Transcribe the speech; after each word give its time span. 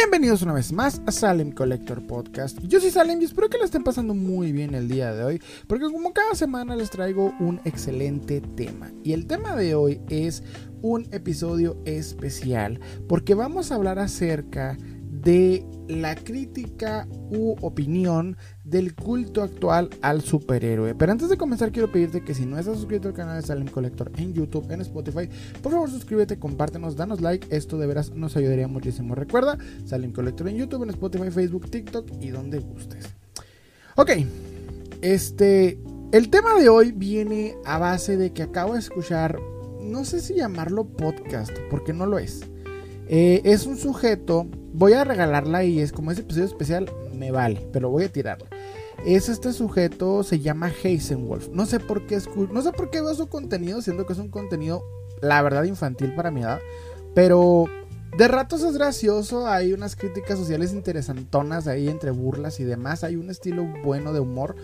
Bienvenidos 0.00 0.40
una 0.40 0.54
vez 0.54 0.72
más 0.72 1.02
a 1.04 1.12
Salem 1.12 1.52
Collector 1.52 2.06
Podcast. 2.06 2.58
Yo 2.62 2.80
soy 2.80 2.90
Salem 2.90 3.20
y 3.20 3.26
espero 3.26 3.50
que 3.50 3.58
lo 3.58 3.66
estén 3.66 3.84
pasando 3.84 4.14
muy 4.14 4.50
bien 4.50 4.74
el 4.74 4.88
día 4.88 5.12
de 5.12 5.22
hoy, 5.22 5.42
porque 5.66 5.84
como 5.84 6.14
cada 6.14 6.34
semana 6.34 6.74
les 6.74 6.88
traigo 6.88 7.34
un 7.38 7.60
excelente 7.66 8.40
tema. 8.40 8.90
Y 9.04 9.12
el 9.12 9.26
tema 9.26 9.54
de 9.54 9.74
hoy 9.74 10.00
es 10.08 10.42
un 10.80 11.06
episodio 11.12 11.76
especial, 11.84 12.80
porque 13.10 13.34
vamos 13.34 13.70
a 13.70 13.74
hablar 13.74 13.98
acerca 13.98 14.78
de 15.22 15.64
la 15.88 16.14
crítica 16.14 17.06
u 17.30 17.56
opinión 17.60 18.36
del 18.64 18.94
culto 18.94 19.42
actual 19.42 19.90
al 20.02 20.22
superhéroe. 20.22 20.94
Pero 20.94 21.12
antes 21.12 21.28
de 21.28 21.36
comenzar 21.36 21.72
quiero 21.72 21.90
pedirte 21.90 22.22
que 22.22 22.34
si 22.34 22.46
no 22.46 22.58
estás 22.58 22.76
suscrito 22.76 23.08
al 23.08 23.14
canal 23.14 23.40
de 23.40 23.46
Salem 23.46 23.68
Collector 23.68 24.12
en 24.16 24.32
YouTube, 24.32 24.70
en 24.70 24.80
Spotify, 24.82 25.28
por 25.62 25.72
favor 25.72 25.90
suscríbete, 25.90 26.38
compártenos, 26.38 26.96
danos 26.96 27.20
like, 27.20 27.46
esto 27.54 27.76
de 27.78 27.86
veras 27.86 28.12
nos 28.14 28.36
ayudaría 28.36 28.68
muchísimo. 28.68 29.14
Recuerda, 29.14 29.58
Salem 29.84 30.12
Collector 30.12 30.48
en 30.48 30.56
YouTube, 30.56 30.84
en 30.84 30.90
Spotify, 30.90 31.30
Facebook, 31.30 31.70
TikTok 31.70 32.08
y 32.20 32.30
donde 32.30 32.60
gustes. 32.60 33.06
Ok, 33.96 34.10
este, 35.02 35.78
el 36.12 36.30
tema 36.30 36.54
de 36.54 36.68
hoy 36.68 36.92
viene 36.92 37.56
a 37.64 37.78
base 37.78 38.16
de 38.16 38.32
que 38.32 38.42
acabo 38.42 38.74
de 38.74 38.80
escuchar, 38.80 39.38
no 39.82 40.04
sé 40.04 40.20
si 40.20 40.34
llamarlo 40.34 40.84
podcast, 40.84 41.52
porque 41.70 41.92
no 41.92 42.06
lo 42.06 42.18
es. 42.18 42.42
Eh, 43.12 43.42
es 43.44 43.66
un 43.66 43.76
sujeto 43.76 44.46
voy 44.72 44.92
a 44.92 45.04
regalarla 45.04 45.64
y 45.64 45.80
es 45.80 45.92
como 45.92 46.10
ese 46.10 46.22
episodio 46.22 46.46
especial, 46.46 46.90
me 47.14 47.30
vale, 47.30 47.66
pero 47.72 47.90
voy 47.90 48.04
a 48.04 48.12
tirarla. 48.12 48.48
Es 49.04 49.28
este 49.28 49.52
sujeto, 49.52 50.22
se 50.22 50.40
llama 50.40 50.70
Heisenwolf. 50.70 51.48
No 51.48 51.66
sé 51.66 51.80
por 51.80 52.06
qué 52.06 52.16
es 52.16 52.28
no 52.36 52.62
sé 52.62 52.72
por 52.72 52.90
qué 52.90 53.00
veo 53.00 53.14
su 53.14 53.28
contenido, 53.28 53.80
siendo 53.82 54.06
que 54.06 54.12
es 54.12 54.18
un 54.18 54.28
contenido, 54.28 54.84
la 55.22 55.40
verdad, 55.42 55.64
infantil 55.64 56.14
para 56.14 56.30
mi 56.30 56.42
edad. 56.42 56.60
Pero 57.14 57.64
de 58.16 58.28
ratos 58.28 58.62
es 58.62 58.74
gracioso, 58.74 59.46
hay 59.46 59.72
unas 59.72 59.96
críticas 59.96 60.38
sociales 60.38 60.72
interesantonas 60.72 61.66
ahí 61.66 61.88
entre 61.88 62.10
burlas 62.10 62.60
y 62.60 62.64
demás, 62.64 63.04
hay 63.04 63.16
un 63.16 63.30
estilo 63.30 63.64
bueno 63.84 64.12
de 64.12 64.20
humor. 64.20 64.56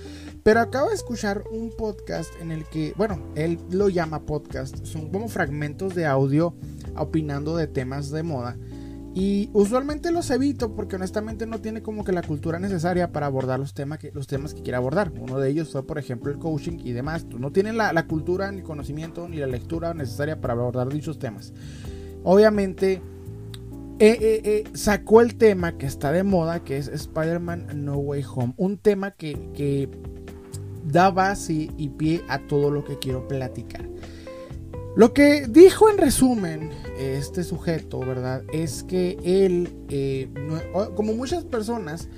Pero 0.46 0.60
acabo 0.60 0.90
de 0.90 0.94
escuchar 0.94 1.42
un 1.50 1.70
podcast 1.70 2.32
en 2.40 2.52
el 2.52 2.66
que, 2.66 2.94
bueno, 2.96 3.18
él 3.34 3.58
lo 3.68 3.88
llama 3.88 4.26
podcast, 4.26 4.86
son 4.86 5.10
como 5.10 5.26
fragmentos 5.26 5.96
de 5.96 6.06
audio 6.06 6.54
opinando 6.96 7.56
de 7.56 7.66
temas 7.66 8.12
de 8.12 8.22
moda. 8.22 8.56
Y 9.12 9.50
usualmente 9.54 10.12
los 10.12 10.30
evito 10.30 10.76
porque 10.76 10.94
honestamente 10.94 11.46
no 11.46 11.60
tiene 11.60 11.82
como 11.82 12.04
que 12.04 12.12
la 12.12 12.22
cultura 12.22 12.60
necesaria 12.60 13.10
para 13.10 13.26
abordar 13.26 13.58
los 13.58 13.74
temas 13.74 13.98
que, 13.98 14.12
los 14.12 14.28
temas 14.28 14.54
que 14.54 14.62
quiera 14.62 14.78
abordar. 14.78 15.12
Uno 15.18 15.40
de 15.40 15.50
ellos 15.50 15.72
fue, 15.72 15.84
por 15.84 15.98
ejemplo, 15.98 16.30
el 16.30 16.38
coaching 16.38 16.78
y 16.84 16.92
demás. 16.92 17.24
No 17.24 17.50
tienen 17.50 17.76
la, 17.76 18.06
cultura, 18.06 18.52
ni 18.52 18.62
conocimiento, 18.62 19.28
ni 19.28 19.38
la 19.38 19.48
lectura 19.48 19.94
necesaria 19.94 20.40
para 20.40 20.52
abordar 20.52 20.92
dichos 20.92 21.18
temas. 21.18 21.54
Obviamente, 22.22 23.02
eh, 23.98 24.18
eh, 24.20 24.40
eh, 24.44 24.64
sacó 24.74 25.22
el 25.22 25.38
tema 25.38 25.76
que 25.76 25.86
está 25.86 26.12
de 26.12 26.22
moda, 26.22 26.62
que 26.62 26.76
es 26.76 26.86
Spider-Man 26.86 27.84
No 27.84 27.96
Way 27.96 28.24
Home. 28.32 28.54
Un 28.58 28.78
tema 28.78 29.10
que, 29.10 29.50
que 29.52 29.88
da 30.86 31.10
base 31.10 31.70
y 31.76 31.88
pie 31.90 32.22
a 32.28 32.38
todo 32.38 32.70
lo 32.70 32.84
que 32.84 32.98
quiero 32.98 33.26
platicar. 33.28 33.88
Lo 34.96 35.12
que 35.12 35.46
dijo 35.46 35.90
en 35.90 35.98
resumen 35.98 36.70
este 36.98 37.44
sujeto, 37.44 38.00
¿verdad? 38.00 38.42
Es 38.52 38.82
que 38.82 39.18
él, 39.22 39.68
eh, 39.90 40.30
como 40.94 41.12
muchas 41.12 41.44
personas, 41.44 42.08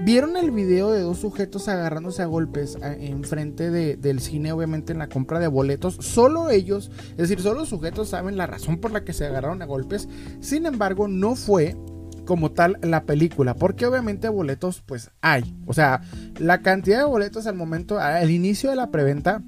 vieron 0.00 0.36
el 0.38 0.50
video 0.50 0.90
de 0.90 1.00
dos 1.02 1.18
sujetos 1.18 1.68
agarrándose 1.68 2.22
a 2.22 2.26
golpes 2.26 2.78
enfrente 2.82 3.70
de, 3.70 3.96
del 3.96 4.20
cine, 4.20 4.52
obviamente 4.52 4.92
en 4.92 4.98
la 4.98 5.08
compra 5.08 5.40
de 5.40 5.48
boletos. 5.48 5.96
Solo 6.00 6.48
ellos, 6.48 6.90
es 7.10 7.16
decir, 7.16 7.40
solo 7.40 7.60
los 7.60 7.68
sujetos 7.68 8.08
saben 8.08 8.38
la 8.38 8.46
razón 8.46 8.78
por 8.78 8.90
la 8.90 9.04
que 9.04 9.12
se 9.12 9.26
agarraron 9.26 9.60
a 9.60 9.66
golpes. 9.66 10.08
Sin 10.40 10.64
embargo, 10.64 11.06
no 11.06 11.36
fue 11.36 11.76
como 12.24 12.52
tal 12.52 12.78
la 12.82 13.04
película, 13.04 13.54
porque 13.54 13.86
obviamente 13.86 14.28
boletos 14.28 14.82
pues 14.82 15.10
hay. 15.20 15.54
O 15.66 15.74
sea, 15.74 16.02
la 16.38 16.62
cantidad 16.62 16.98
de 16.98 17.04
boletos 17.04 17.46
al 17.46 17.56
momento, 17.56 17.98
al 17.98 18.30
inicio 18.30 18.70
de 18.70 18.76
la 18.76 18.90
preventa, 18.90 19.42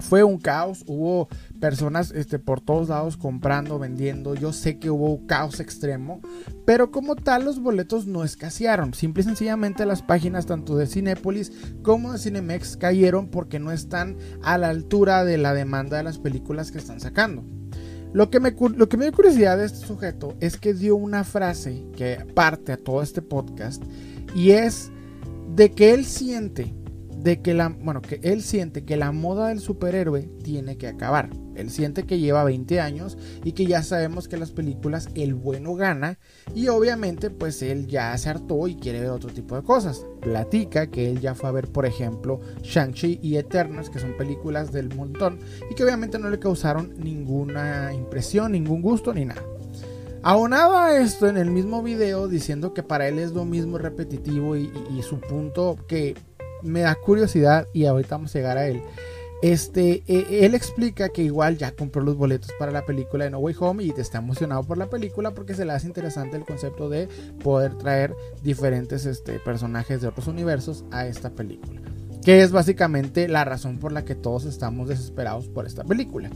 fue 0.00 0.24
un 0.24 0.38
caos, 0.38 0.84
hubo 0.86 1.28
personas 1.60 2.10
este, 2.10 2.38
por 2.38 2.60
todos 2.60 2.88
lados 2.88 3.16
comprando, 3.16 3.78
vendiendo, 3.78 4.34
yo 4.34 4.52
sé 4.52 4.78
que 4.78 4.90
hubo 4.90 5.26
caos 5.26 5.60
extremo, 5.60 6.20
pero 6.66 6.90
como 6.90 7.16
tal 7.16 7.44
los 7.44 7.60
boletos 7.60 8.06
no 8.06 8.24
escasearon, 8.24 8.94
simple 8.94 9.22
y 9.22 9.24
sencillamente 9.24 9.86
las 9.86 10.02
páginas 10.02 10.46
tanto 10.46 10.76
de 10.76 10.86
Cinepolis 10.86 11.52
como 11.82 12.12
de 12.12 12.18
Cinemex 12.18 12.76
cayeron 12.76 13.28
porque 13.28 13.58
no 13.58 13.72
están 13.72 14.16
a 14.42 14.58
la 14.58 14.68
altura 14.68 15.24
de 15.24 15.38
la 15.38 15.54
demanda 15.54 15.96
de 15.96 16.02
las 16.02 16.18
películas 16.18 16.70
que 16.70 16.78
están 16.78 17.00
sacando. 17.00 17.44
Lo 18.14 18.30
que, 18.30 18.38
me, 18.38 18.52
lo 18.52 18.86
dio 18.88 19.12
curiosidad 19.12 19.58
de 19.58 19.66
este 19.66 19.84
sujeto 19.84 20.36
es 20.38 20.56
que 20.56 20.72
dio 20.72 20.94
una 20.94 21.24
frase 21.24 21.84
que 21.96 22.24
parte 22.32 22.70
a 22.70 22.76
todo 22.76 23.02
este 23.02 23.22
podcast 23.22 23.82
y 24.36 24.52
es 24.52 24.92
de 25.56 25.72
que 25.72 25.92
él 25.92 26.04
siente 26.04 26.72
de 27.18 27.42
que 27.42 27.54
la, 27.54 27.70
bueno, 27.70 28.02
que 28.02 28.20
él 28.22 28.42
siente 28.42 28.84
que 28.84 28.96
la 28.96 29.10
moda 29.10 29.48
del 29.48 29.58
superhéroe 29.58 30.28
tiene 30.44 30.76
que 30.76 30.86
acabar. 30.86 31.28
Él 31.56 31.70
siente 31.70 32.04
que 32.04 32.18
lleva 32.18 32.44
20 32.44 32.80
años 32.80 33.16
y 33.44 33.52
que 33.52 33.66
ya 33.66 33.82
sabemos 33.82 34.28
que 34.28 34.36
las 34.36 34.50
películas 34.50 35.08
el 35.14 35.34
bueno 35.34 35.74
gana 35.74 36.18
y 36.54 36.68
obviamente 36.68 37.30
pues 37.30 37.62
él 37.62 37.86
ya 37.86 38.16
se 38.18 38.30
hartó 38.30 38.68
y 38.68 38.76
quiere 38.76 39.00
ver 39.00 39.10
otro 39.10 39.30
tipo 39.30 39.56
de 39.56 39.62
cosas. 39.62 40.04
Platica 40.20 40.88
que 40.88 41.10
él 41.10 41.20
ya 41.20 41.34
fue 41.34 41.48
a 41.48 41.52
ver 41.52 41.68
por 41.68 41.86
ejemplo 41.86 42.40
Shang-Chi 42.62 43.20
y 43.22 43.36
Eternals 43.36 43.90
que 43.90 43.98
son 43.98 44.16
películas 44.16 44.72
del 44.72 44.94
montón 44.94 45.38
y 45.70 45.74
que 45.74 45.84
obviamente 45.84 46.18
no 46.18 46.30
le 46.30 46.38
causaron 46.38 46.94
ninguna 46.98 47.92
impresión, 47.94 48.52
ningún 48.52 48.82
gusto 48.82 49.12
ni 49.12 49.24
nada. 49.24 49.42
Aunado 50.22 50.78
a 50.78 50.96
esto 50.96 51.28
en 51.28 51.36
el 51.36 51.50
mismo 51.50 51.82
video 51.82 52.28
diciendo 52.28 52.72
que 52.72 52.82
para 52.82 53.08
él 53.08 53.18
es 53.18 53.32
lo 53.32 53.44
mismo 53.44 53.76
repetitivo 53.76 54.56
y 54.56 54.70
su 55.02 55.20
punto 55.20 55.76
que 55.86 56.14
me 56.64 56.80
da 56.80 56.94
curiosidad 56.94 57.68
y 57.72 57.84
ahorita 57.84 58.16
vamos 58.16 58.34
a 58.34 58.38
llegar 58.38 58.58
a 58.58 58.66
él. 58.66 58.82
Este, 59.44 60.02
e, 60.06 60.46
él 60.46 60.54
explica 60.54 61.10
que 61.10 61.22
igual 61.22 61.58
ya 61.58 61.72
compró 61.72 62.00
los 62.00 62.16
boletos 62.16 62.50
para 62.58 62.72
la 62.72 62.86
película 62.86 63.24
de 63.24 63.30
No 63.30 63.40
Way 63.40 63.54
Home 63.60 63.84
y 63.84 63.90
está 63.90 64.16
emocionado 64.16 64.62
por 64.62 64.78
la 64.78 64.88
película 64.88 65.34
porque 65.34 65.52
se 65.52 65.66
le 65.66 65.72
hace 65.72 65.86
interesante 65.86 66.38
el 66.38 66.46
concepto 66.46 66.88
de 66.88 67.08
poder 67.42 67.76
traer 67.76 68.14
diferentes 68.42 69.04
este, 69.04 69.38
personajes 69.40 70.00
de 70.00 70.08
otros 70.08 70.28
universos 70.28 70.86
a 70.92 71.06
esta 71.06 71.28
película. 71.28 71.82
Que 72.24 72.40
es 72.40 72.52
básicamente 72.52 73.28
la 73.28 73.44
razón 73.44 73.78
por 73.78 73.92
la 73.92 74.06
que 74.06 74.14
todos 74.14 74.46
estamos 74.46 74.88
desesperados 74.88 75.46
por 75.48 75.66
esta 75.66 75.84
película. 75.84 76.30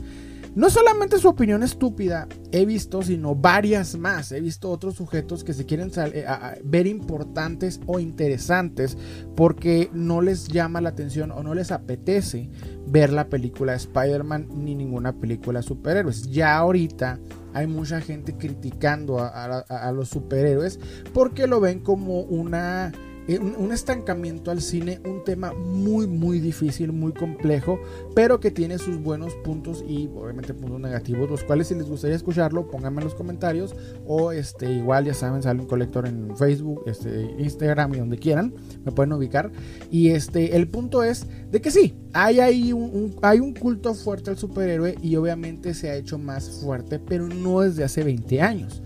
No 0.55 0.69
solamente 0.69 1.19
su 1.19 1.27
opinión 1.27 1.63
estúpida 1.63 2.27
he 2.51 2.65
visto, 2.65 3.01
sino 3.01 3.35
varias 3.35 3.97
más. 3.97 4.31
He 4.31 4.41
visto 4.41 4.69
otros 4.69 4.95
sujetos 4.95 5.43
que 5.43 5.53
se 5.53 5.65
quieren 5.65 5.91
eh, 5.95 6.25
ver 6.63 6.87
importantes 6.87 7.79
o 7.85 7.99
interesantes 7.99 8.97
porque 9.35 9.89
no 9.93 10.21
les 10.21 10.47
llama 10.47 10.81
la 10.81 10.89
atención 10.89 11.31
o 11.31 11.43
no 11.43 11.53
les 11.53 11.71
apetece 11.71 12.49
ver 12.87 13.13
la 13.13 13.29
película 13.29 13.73
de 13.73 13.77
Spider-Man 13.77 14.47
ni 14.55 14.75
ninguna 14.75 15.13
película 15.13 15.59
de 15.59 15.67
superhéroes. 15.67 16.29
Ya 16.31 16.57
ahorita 16.57 17.19
hay 17.53 17.67
mucha 17.67 18.01
gente 18.01 18.35
criticando 18.35 19.19
a 19.19 19.91
los 19.91 20.09
superhéroes 20.09 20.79
porque 21.13 21.47
lo 21.47 21.59
ven 21.59 21.79
como 21.79 22.21
una 22.21 22.91
eh, 23.29 23.37
un, 23.37 23.71
estancamiento 23.71 24.49
al 24.49 24.59
cine, 24.59 24.99
un 25.05 25.23
tema 25.23 25.53
muy 25.53 26.07
muy 26.07 26.39
difícil, 26.39 26.91
muy 26.91 27.13
complejo, 27.13 27.79
pero 28.15 28.39
que 28.39 28.49
tiene 28.49 28.79
sus 28.79 28.99
buenos 28.99 29.35
puntos 29.43 29.85
y 29.87 30.07
obviamente 30.07 30.55
puntos 30.55 30.79
negativos, 30.79 31.29
los 31.29 31.43
cuales 31.43 31.67
si 31.67 31.75
les 31.75 31.87
gustaría 31.87 32.15
escucharlo, 32.15 32.71
pónganme 32.71 33.01
en 33.01 33.03
los 33.03 33.13
comentarios 33.13 33.75
o 34.07 34.31
este 34.31 34.71
igual 34.71 35.05
ya 35.05 35.13
saben, 35.13 35.43
sale 35.43 35.61
un 35.61 35.67
colector 35.67 36.07
en 36.07 36.35
Facebook, 36.37 36.81
este 36.87 37.35
Instagram 37.37 37.93
y 37.93 37.99
donde 37.99 38.17
quieran, 38.17 38.51
me 38.83 38.91
pueden 38.91 39.13
ubicar. 39.13 39.51
Y 39.91 40.09
este 40.09 40.55
el 40.55 40.67
punto 40.67 41.03
es 41.03 41.27
de 41.51 41.61
que 41.61 41.69
sí, 41.69 41.93
hay 42.13 42.39
ahí 42.39 42.73
un, 42.73 43.15
hay 43.21 43.41
un 43.41 43.53
culto 43.53 43.93
fuerte 43.93 44.31
al 44.31 44.39
superhéroe 44.39 44.95
y 45.03 45.15
obviamente 45.17 45.75
se 45.75 45.91
ha 45.91 45.95
hecho 45.95 46.17
más 46.17 46.49
fuerte, 46.63 46.97
pero 46.97 47.27
no 47.27 47.61
desde 47.61 47.83
hace 47.83 48.03
20 48.03 48.41
años. 48.41 48.81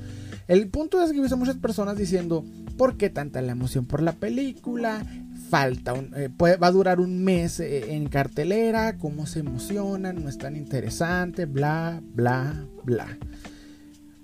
El 0.50 0.68
punto 0.68 1.02
es 1.02 1.14
que 1.14 1.22
visto 1.22 1.38
muchas 1.38 1.56
personas 1.56 1.98
diciendo, 1.98 2.44
¿por 2.78 2.98
qué 2.98 3.10
tanta 3.10 3.42
la 3.42 3.52
emoción 3.52 3.86
por 3.86 4.02
la 4.02 4.14
película? 4.14 5.06
Falta, 5.50 5.94
eh, 6.16 6.30
va 6.40 6.68
a 6.68 6.72
durar 6.72 7.00
un 7.00 7.24
mes 7.24 7.60
eh, 7.60 7.94
en 7.94 8.08
cartelera, 8.08 8.98
cómo 8.98 9.26
se 9.26 9.40
emocionan, 9.40 10.24
no 10.24 10.30
es 10.30 10.38
tan 10.38 10.56
interesante, 10.56 11.46
bla, 11.46 12.02
bla, 12.14 12.66
bla. 12.84 13.18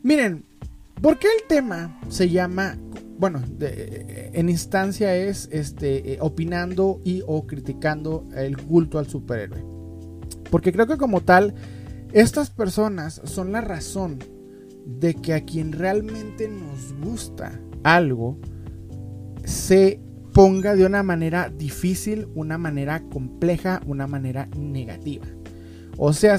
Miren, 0.01 0.45
¿por 1.01 1.19
qué 1.19 1.27
el 1.27 1.47
tema 1.47 1.99
se 2.09 2.29
llama, 2.29 2.77
bueno, 3.17 3.43
en 3.59 4.49
instancia 4.49 5.15
es 5.15 5.49
este, 5.51 6.13
eh, 6.13 6.17
opinando 6.21 7.01
y 7.03 7.21
o 7.27 7.45
criticando 7.45 8.27
el 8.35 8.57
culto 8.57 8.97
al 8.97 9.07
superhéroe? 9.07 9.63
Porque 10.49 10.71
creo 10.71 10.87
que 10.87 10.97
como 10.97 11.21
tal, 11.21 11.53
estas 12.11 12.49
personas 12.49 13.21
son 13.25 13.51
la 13.51 13.61
razón 13.61 14.17
de 14.85 15.13
que 15.13 15.35
a 15.35 15.45
quien 15.45 15.73
realmente 15.73 16.47
nos 16.47 16.93
gusta 16.99 17.59
algo 17.83 18.37
se 19.43 19.99
ponga 20.33 20.75
de 20.75 20.85
una 20.85 21.03
manera 21.03 21.49
difícil, 21.49 22.27
una 22.35 22.57
manera 22.57 23.01
compleja, 23.11 23.81
una 23.85 24.07
manera 24.07 24.47
negativa. 24.57 25.25
O 25.97 26.13
sea, 26.13 26.37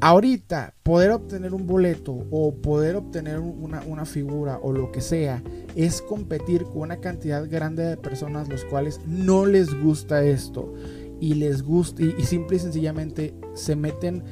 ahorita 0.00 0.74
poder 0.82 1.10
obtener 1.10 1.52
un 1.52 1.66
boleto 1.66 2.26
o 2.30 2.54
poder 2.54 2.96
obtener 2.96 3.38
una, 3.38 4.04
figura 4.04 4.58
o 4.62 4.72
lo 4.72 4.90
que 4.90 5.00
sea 5.00 5.42
es 5.76 6.00
competir 6.02 6.64
con 6.64 6.78
una 6.78 6.96
cantidad 6.96 7.48
grande 7.48 7.84
de 7.84 7.96
personas 7.96 8.48
los 8.48 8.64
cuales 8.64 9.00
no 9.06 9.46
les 9.46 9.72
gusta 9.80 10.24
esto 10.24 10.72
y 11.20 11.34
les 11.34 11.62
gusta 11.62 12.02
y, 12.02 12.24
simple 12.24 12.56
y 12.56 12.60
sencillamente 12.60 13.34
se 13.54 13.76
meten 13.76 14.24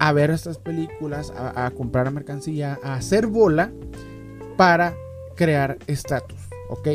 a 0.00 0.12
ver 0.12 0.30
estas 0.30 0.58
películas, 0.58 1.32
a, 1.36 1.66
a 1.66 1.70
comprar 1.70 2.10
mercancía, 2.10 2.78
a 2.82 2.94
hacer 2.94 3.26
bola 3.26 3.70
para 4.56 4.94
crear 5.34 5.78
estatus, 5.86 6.38
¿ok? 6.68 6.88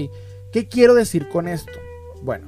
¿Qué 0.51 0.67
quiero 0.67 0.95
decir 0.95 1.29
con 1.29 1.47
esto? 1.47 1.79
Bueno, 2.21 2.47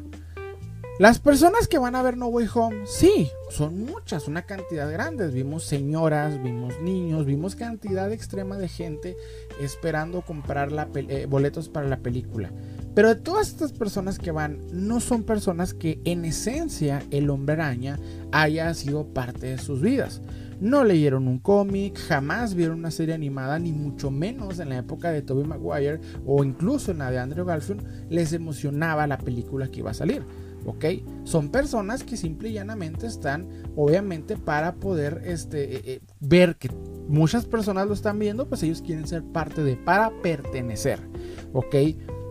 las 1.01 1.17
personas 1.17 1.67
que 1.67 1.79
van 1.79 1.95
a 1.95 2.03
ver 2.03 2.15
No 2.15 2.27
Way 2.27 2.47
Home, 2.53 2.81
sí, 2.85 3.27
son 3.49 3.85
muchas, 3.85 4.27
una 4.27 4.43
cantidad 4.43 4.87
grande. 4.91 5.29
Vimos 5.29 5.63
señoras, 5.63 6.39
vimos 6.43 6.79
niños, 6.79 7.25
vimos 7.25 7.55
cantidad 7.55 8.11
extrema 8.11 8.55
de 8.59 8.67
gente 8.67 9.17
esperando 9.59 10.21
comprar 10.21 10.71
la 10.71 10.87
eh, 10.93 11.25
boletos 11.27 11.69
para 11.69 11.87
la 11.87 11.97
película. 11.97 12.51
Pero 12.93 13.09
de 13.09 13.15
todas 13.15 13.47
estas 13.47 13.73
personas 13.73 14.19
que 14.19 14.29
van, 14.29 14.59
no 14.71 14.99
son 14.99 15.23
personas 15.23 15.73
que 15.73 15.99
en 16.05 16.23
esencia 16.23 17.01
el 17.09 17.31
hombre 17.31 17.53
araña 17.53 17.97
haya 18.31 18.71
sido 18.75 19.07
parte 19.07 19.47
de 19.47 19.57
sus 19.57 19.81
vidas. 19.81 20.21
No 20.59 20.83
leyeron 20.83 21.27
un 21.27 21.39
cómic, 21.39 21.97
jamás 21.97 22.53
vieron 22.53 22.77
una 22.77 22.91
serie 22.91 23.15
animada, 23.15 23.57
ni 23.57 23.71
mucho 23.71 24.11
menos 24.11 24.59
en 24.59 24.69
la 24.69 24.77
época 24.77 25.09
de 25.09 25.23
Tobey 25.23 25.45
Maguire 25.45 25.99
o 26.27 26.43
incluso 26.43 26.91
en 26.91 26.99
la 26.99 27.09
de 27.09 27.17
Andrew 27.17 27.43
Garfield 27.43 27.83
les 28.11 28.33
emocionaba 28.33 29.07
la 29.07 29.17
película 29.17 29.71
que 29.71 29.79
iba 29.79 29.89
a 29.89 29.95
salir. 29.95 30.23
¿Ok? 30.65 30.85
Son 31.23 31.49
personas 31.49 32.03
que 32.03 32.17
simple 32.17 32.49
y 32.49 32.53
llanamente 32.53 33.07
están, 33.07 33.47
obviamente, 33.75 34.37
para 34.37 34.75
poder 34.75 35.21
este, 35.25 35.75
eh, 35.75 35.81
eh, 35.85 36.01
ver 36.19 36.55
que 36.55 36.69
muchas 37.07 37.45
personas 37.45 37.87
lo 37.87 37.93
están 37.93 38.19
viendo, 38.19 38.47
pues 38.47 38.63
ellos 38.63 38.81
quieren 38.81 39.07
ser 39.07 39.23
parte 39.23 39.63
de, 39.63 39.75
para 39.75 40.11
pertenecer, 40.21 40.99
¿ok? 41.53 41.75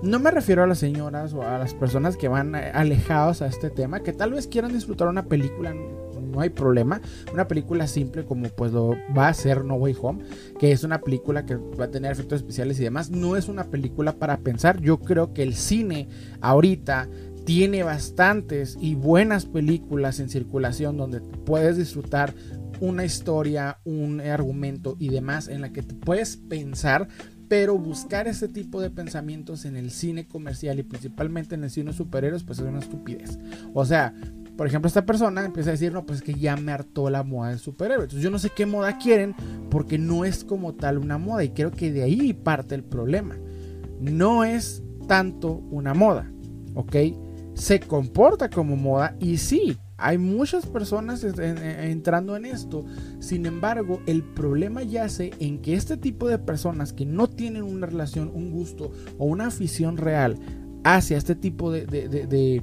No 0.03 0.19
me 0.19 0.31
refiero 0.31 0.63
a 0.63 0.67
las 0.67 0.79
señoras 0.79 1.35
o 1.35 1.43
a 1.43 1.59
las 1.59 1.75
personas 1.75 2.17
que 2.17 2.29
van 2.29 2.55
eh, 2.55 2.71
alejados 2.73 3.43
a 3.43 3.47
este 3.47 3.69
tema, 3.69 4.01
que 4.01 4.13
tal 4.13 4.33
vez 4.33 4.47
quieran 4.47 4.73
disfrutar 4.73 5.09
una 5.09 5.27
película, 5.27 5.75
no 5.75 6.41
hay 6.41 6.49
problema. 6.49 7.01
Una 7.33 7.47
película 7.49 7.87
simple 7.87 8.25
como 8.25 8.49
pues 8.49 8.73
lo 8.73 8.97
va 9.17 9.29
a 9.29 9.35
ser 9.35 9.65
No 9.65 9.75
Way 9.75 9.97
Home, 10.01 10.25
que 10.59 10.73
es 10.73 10.85
una 10.85 11.01
película 11.01 11.45
que 11.45 11.57
va 11.57 11.85
a 11.85 11.91
tener 11.91 12.13
efectos 12.13 12.41
especiales 12.41 12.81
y 12.81 12.85
demás. 12.85 13.11
No 13.11 13.37
es 13.37 13.49
una 13.49 13.65
película 13.65 14.13
para 14.13 14.39
pensar. 14.39 14.81
Yo 14.81 14.99
creo 15.01 15.35
que 15.35 15.43
el 15.43 15.55
cine 15.55 16.09
ahorita 16.41 17.09
tiene 17.51 17.83
bastantes 17.83 18.79
y 18.81 18.95
buenas 18.95 19.45
películas 19.45 20.21
en 20.21 20.29
circulación 20.29 20.97
donde 20.97 21.21
puedes 21.21 21.77
disfrutar 21.77 22.33
una 22.79 23.05
historia, 23.05 23.81
un 23.83 24.21
argumento 24.21 24.95
y 25.01 25.09
demás 25.09 25.49
en 25.49 25.61
la 25.61 25.73
que 25.73 25.83
te 25.83 25.97
puedes 25.97 26.37
pensar, 26.37 27.09
pero 27.49 27.77
buscar 27.77 28.29
ese 28.29 28.47
tipo 28.47 28.81
de 28.81 28.91
pensamientos 28.91 29.65
en 29.65 29.75
el 29.75 29.91
cine 29.91 30.29
comercial 30.29 30.79
y 30.79 30.85
principalmente 30.85 31.57
en 31.57 31.65
el 31.65 31.71
cine 31.71 31.93
superhéroes, 31.93 32.45
pues 32.45 32.61
es 32.61 32.67
una 32.67 32.79
estupidez. 32.79 33.37
O 33.75 33.85
sea, 33.85 34.15
por 34.57 34.69
ejemplo, 34.69 34.87
esta 34.87 35.05
persona 35.05 35.45
empieza 35.45 35.71
a 35.71 35.73
decir, 35.73 35.93
no, 35.93 36.07
pues 36.07 36.19
es 36.21 36.23
que 36.23 36.35
ya 36.35 36.57
me 36.57 36.71
hartó 36.71 37.11
la 37.11 37.25
moda 37.25 37.49
del 37.49 37.59
superhéroe. 37.59 38.05
Entonces 38.05 38.23
yo 38.23 38.31
no 38.31 38.39
sé 38.39 38.51
qué 38.51 38.65
moda 38.65 38.97
quieren 38.97 39.35
porque 39.71 39.99
no 39.99 40.25
es 40.25 40.45
como 40.45 40.75
tal 40.75 40.99
una 40.99 41.19
moda 41.19 41.43
y 41.43 41.49
creo 41.49 41.73
que 41.73 41.91
de 41.91 42.05
ahí 42.05 42.33
parte 42.33 42.77
el 42.77 42.85
problema. 42.85 43.37
No 44.01 44.45
es 44.45 44.85
tanto 45.09 45.55
una 45.73 45.95
moda, 45.95 46.31
¿ok? 46.77 46.95
Se 47.61 47.79
comporta 47.79 48.49
como 48.49 48.75
moda 48.75 49.15
y 49.21 49.37
sí, 49.37 49.77
hay 49.99 50.17
muchas 50.17 50.65
personas 50.65 51.23
entrando 51.23 52.35
en 52.35 52.47
esto. 52.47 52.87
Sin 53.19 53.45
embargo, 53.45 54.01
el 54.07 54.23
problema 54.23 54.83
yace 54.83 55.33
en 55.41 55.61
que 55.61 55.75
este 55.75 55.99
tipo 55.99 56.27
de 56.27 56.39
personas 56.39 56.95
que 56.95 57.05
no 57.05 57.29
tienen 57.29 57.65
una 57.65 57.87
relación, 57.87 58.31
un 58.35 58.51
gusto 58.51 58.93
o 59.19 59.27
una 59.27 59.49
afición 59.49 59.99
real 59.99 60.39
hacia 60.85 61.19
este 61.19 61.35
tipo 61.35 61.71
de, 61.71 62.63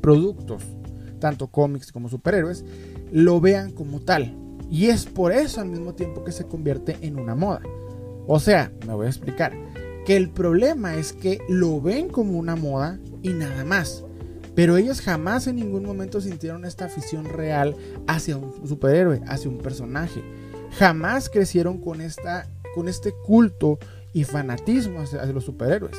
productos, 0.00 0.62
tanto 1.18 1.48
cómics 1.48 1.90
como 1.90 2.08
superhéroes, 2.08 2.64
lo 3.10 3.40
vean 3.40 3.72
como 3.72 3.98
tal. 3.98 4.36
Y 4.70 4.86
es 4.86 5.04
por 5.04 5.32
eso 5.32 5.60
al 5.60 5.68
mismo 5.68 5.94
tiempo 5.94 6.22
que 6.22 6.30
se 6.30 6.46
convierte 6.46 6.96
en 7.02 7.18
una 7.18 7.34
moda. 7.34 7.62
O 8.28 8.38
sea, 8.38 8.70
me 8.86 8.94
voy 8.94 9.06
a 9.06 9.10
explicar. 9.10 9.52
Que 10.06 10.16
el 10.16 10.30
problema 10.30 10.94
es 10.94 11.12
que 11.12 11.40
lo 11.48 11.80
ven 11.80 12.08
como 12.08 12.38
una 12.38 12.54
moda 12.54 13.00
y 13.20 13.30
nada 13.30 13.64
más. 13.64 14.04
Pero 14.54 14.76
ellos 14.76 15.00
jamás 15.00 15.46
en 15.46 15.56
ningún 15.56 15.84
momento 15.84 16.20
sintieron 16.20 16.64
esta 16.64 16.84
afición 16.84 17.24
real 17.24 17.74
hacia 18.06 18.36
un 18.36 18.66
superhéroe, 18.66 19.22
hacia 19.26 19.50
un 19.50 19.58
personaje. 19.58 20.22
Jamás 20.78 21.28
crecieron 21.28 21.78
con, 21.78 22.00
esta, 22.00 22.48
con 22.74 22.88
este 22.88 23.12
culto 23.24 23.78
y 24.12 24.24
fanatismo 24.24 25.00
hacia, 25.00 25.24
los 25.26 25.44
superhéroes. 25.44 25.96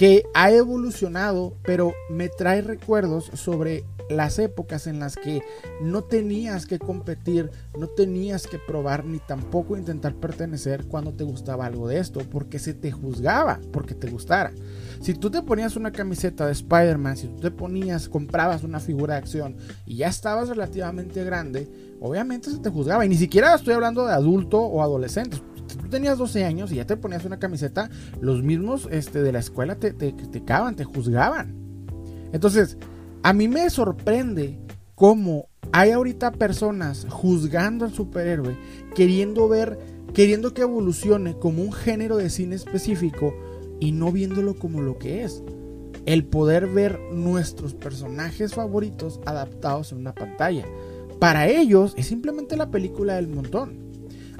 Que 0.00 0.24
ha 0.32 0.50
evolucionado, 0.50 1.58
pero 1.62 1.92
me 2.08 2.30
trae 2.30 2.62
recuerdos 2.62 3.30
sobre 3.34 3.84
las 4.08 4.38
épocas 4.38 4.86
en 4.86 4.98
las 4.98 5.14
que 5.14 5.42
no 5.82 6.04
tenías 6.04 6.64
que 6.64 6.78
competir, 6.78 7.50
no 7.78 7.86
tenías 7.86 8.46
que 8.46 8.58
probar 8.58 9.04
ni 9.04 9.18
tampoco 9.18 9.76
intentar 9.76 10.14
pertenecer 10.14 10.86
cuando 10.86 11.12
te 11.12 11.24
gustaba 11.24 11.66
algo 11.66 11.86
de 11.86 11.98
esto, 11.98 12.20
porque 12.30 12.58
se 12.58 12.72
te 12.72 12.90
juzgaba 12.90 13.60
porque 13.74 13.94
te 13.94 14.08
gustara. 14.08 14.52
Si 15.02 15.12
tú 15.12 15.30
te 15.30 15.42
ponías 15.42 15.76
una 15.76 15.92
camiseta 15.92 16.46
de 16.46 16.52
Spider-Man, 16.52 17.18
si 17.18 17.26
tú 17.28 17.36
te 17.36 17.50
ponías, 17.50 18.08
comprabas 18.08 18.64
una 18.64 18.80
figura 18.80 19.16
de 19.16 19.20
acción 19.20 19.58
y 19.84 19.96
ya 19.96 20.08
estabas 20.08 20.48
relativamente 20.48 21.22
grande, 21.24 21.68
obviamente 22.00 22.50
se 22.50 22.58
te 22.58 22.70
juzgaba. 22.70 23.04
Y 23.04 23.10
ni 23.10 23.16
siquiera 23.16 23.54
estoy 23.54 23.74
hablando 23.74 24.06
de 24.06 24.14
adulto 24.14 24.60
o 24.60 24.82
adolescente. 24.82 25.36
Si 25.70 25.76
tú 25.76 25.88
tenías 25.88 26.18
12 26.18 26.44
años 26.44 26.72
y 26.72 26.76
ya 26.76 26.86
te 26.86 26.96
ponías 26.96 27.24
una 27.24 27.38
camiseta, 27.38 27.90
los 28.20 28.42
mismos 28.42 28.88
este, 28.90 29.22
de 29.22 29.32
la 29.32 29.38
escuela 29.38 29.76
te, 29.76 29.92
te 29.92 30.14
criticaban, 30.14 30.74
te 30.74 30.84
juzgaban. 30.84 31.54
Entonces, 32.32 32.76
a 33.22 33.32
mí 33.32 33.48
me 33.48 33.68
sorprende 33.70 34.58
cómo 34.94 35.48
hay 35.72 35.92
ahorita 35.92 36.32
personas 36.32 37.06
juzgando 37.08 37.84
al 37.84 37.92
superhéroe, 37.92 38.56
queriendo 38.94 39.48
ver, 39.48 39.78
queriendo 40.12 40.54
que 40.54 40.62
evolucione 40.62 41.36
como 41.38 41.62
un 41.62 41.72
género 41.72 42.16
de 42.16 42.30
cine 42.30 42.56
específico 42.56 43.34
y 43.78 43.92
no 43.92 44.10
viéndolo 44.10 44.54
como 44.54 44.80
lo 44.80 44.98
que 44.98 45.24
es. 45.24 45.42
El 46.06 46.24
poder 46.24 46.66
ver 46.66 46.98
nuestros 47.12 47.74
personajes 47.74 48.54
favoritos 48.54 49.20
adaptados 49.26 49.92
en 49.92 49.98
una 49.98 50.14
pantalla. 50.14 50.64
Para 51.18 51.48
ellos 51.48 51.94
es 51.96 52.06
simplemente 52.06 52.56
la 52.56 52.70
película 52.70 53.14
del 53.14 53.28
montón. 53.28 53.79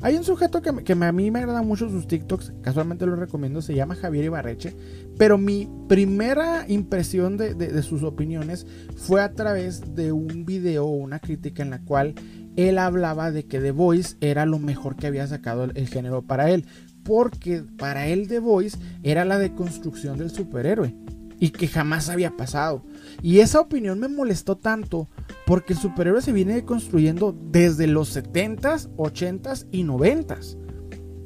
Hay 0.02 0.16
un 0.16 0.24
sujeto 0.24 0.62
que, 0.62 0.92
a 0.92 1.12
mí 1.12 1.30
me 1.30 1.40
agrada 1.40 1.60
mucho 1.62 1.90
sus 1.90 2.06
TikToks, 2.06 2.54
casualmente 2.62 3.04
lo 3.04 3.16
recomiendo, 3.16 3.60
se 3.60 3.74
llama 3.74 3.94
Javier 3.94 4.24
Ibarreche, 4.24 4.74
pero 5.18 5.36
mi 5.36 5.68
primera 5.88 6.64
impresión 6.68 7.36
de, 7.36 7.82
sus 7.82 8.02
opiniones 8.02 8.66
fue 8.96 9.20
a 9.20 9.34
través 9.34 9.94
de 9.94 10.12
un 10.12 10.46
video 10.46 10.86
o 10.86 10.96
una 10.96 11.18
crítica 11.18 11.62
en 11.62 11.70
la 11.70 11.80
cual 11.80 12.14
él 12.56 12.78
hablaba 12.78 13.30
de 13.30 13.44
que 13.44 13.60
The 13.60 13.72
Voice 13.72 14.16
era 14.22 14.46
lo 14.46 14.58
mejor 14.58 14.96
que 14.96 15.06
había 15.06 15.26
sacado 15.26 15.64
el, 15.64 15.88
género 15.88 16.22
para 16.22 16.50
él, 16.50 16.64
porque 17.04 17.62
para 17.76 18.06
él 18.06 18.26
The 18.26 18.38
Voice 18.38 18.78
era 19.02 19.26
la 19.26 19.38
deconstrucción 19.38 20.16
del 20.16 20.30
superhéroe 20.30 20.94
y 21.38 21.50
que 21.50 21.68
jamás 21.68 22.08
había 22.08 22.36
pasado. 22.36 22.84
Y 23.22 23.40
esa 23.40 23.60
opinión 23.60 23.98
me 23.98 24.08
molestó 24.08 24.56
tanto 24.56 25.08
porque 25.50 25.72
el 25.72 25.80
superhéroe 25.80 26.22
se 26.22 26.30
viene 26.30 26.64
construyendo 26.64 27.36
desde 27.50 27.88
los 27.88 28.16
70s, 28.16 28.88
80s 28.94 29.66
y 29.72 29.82
90s 29.82 30.56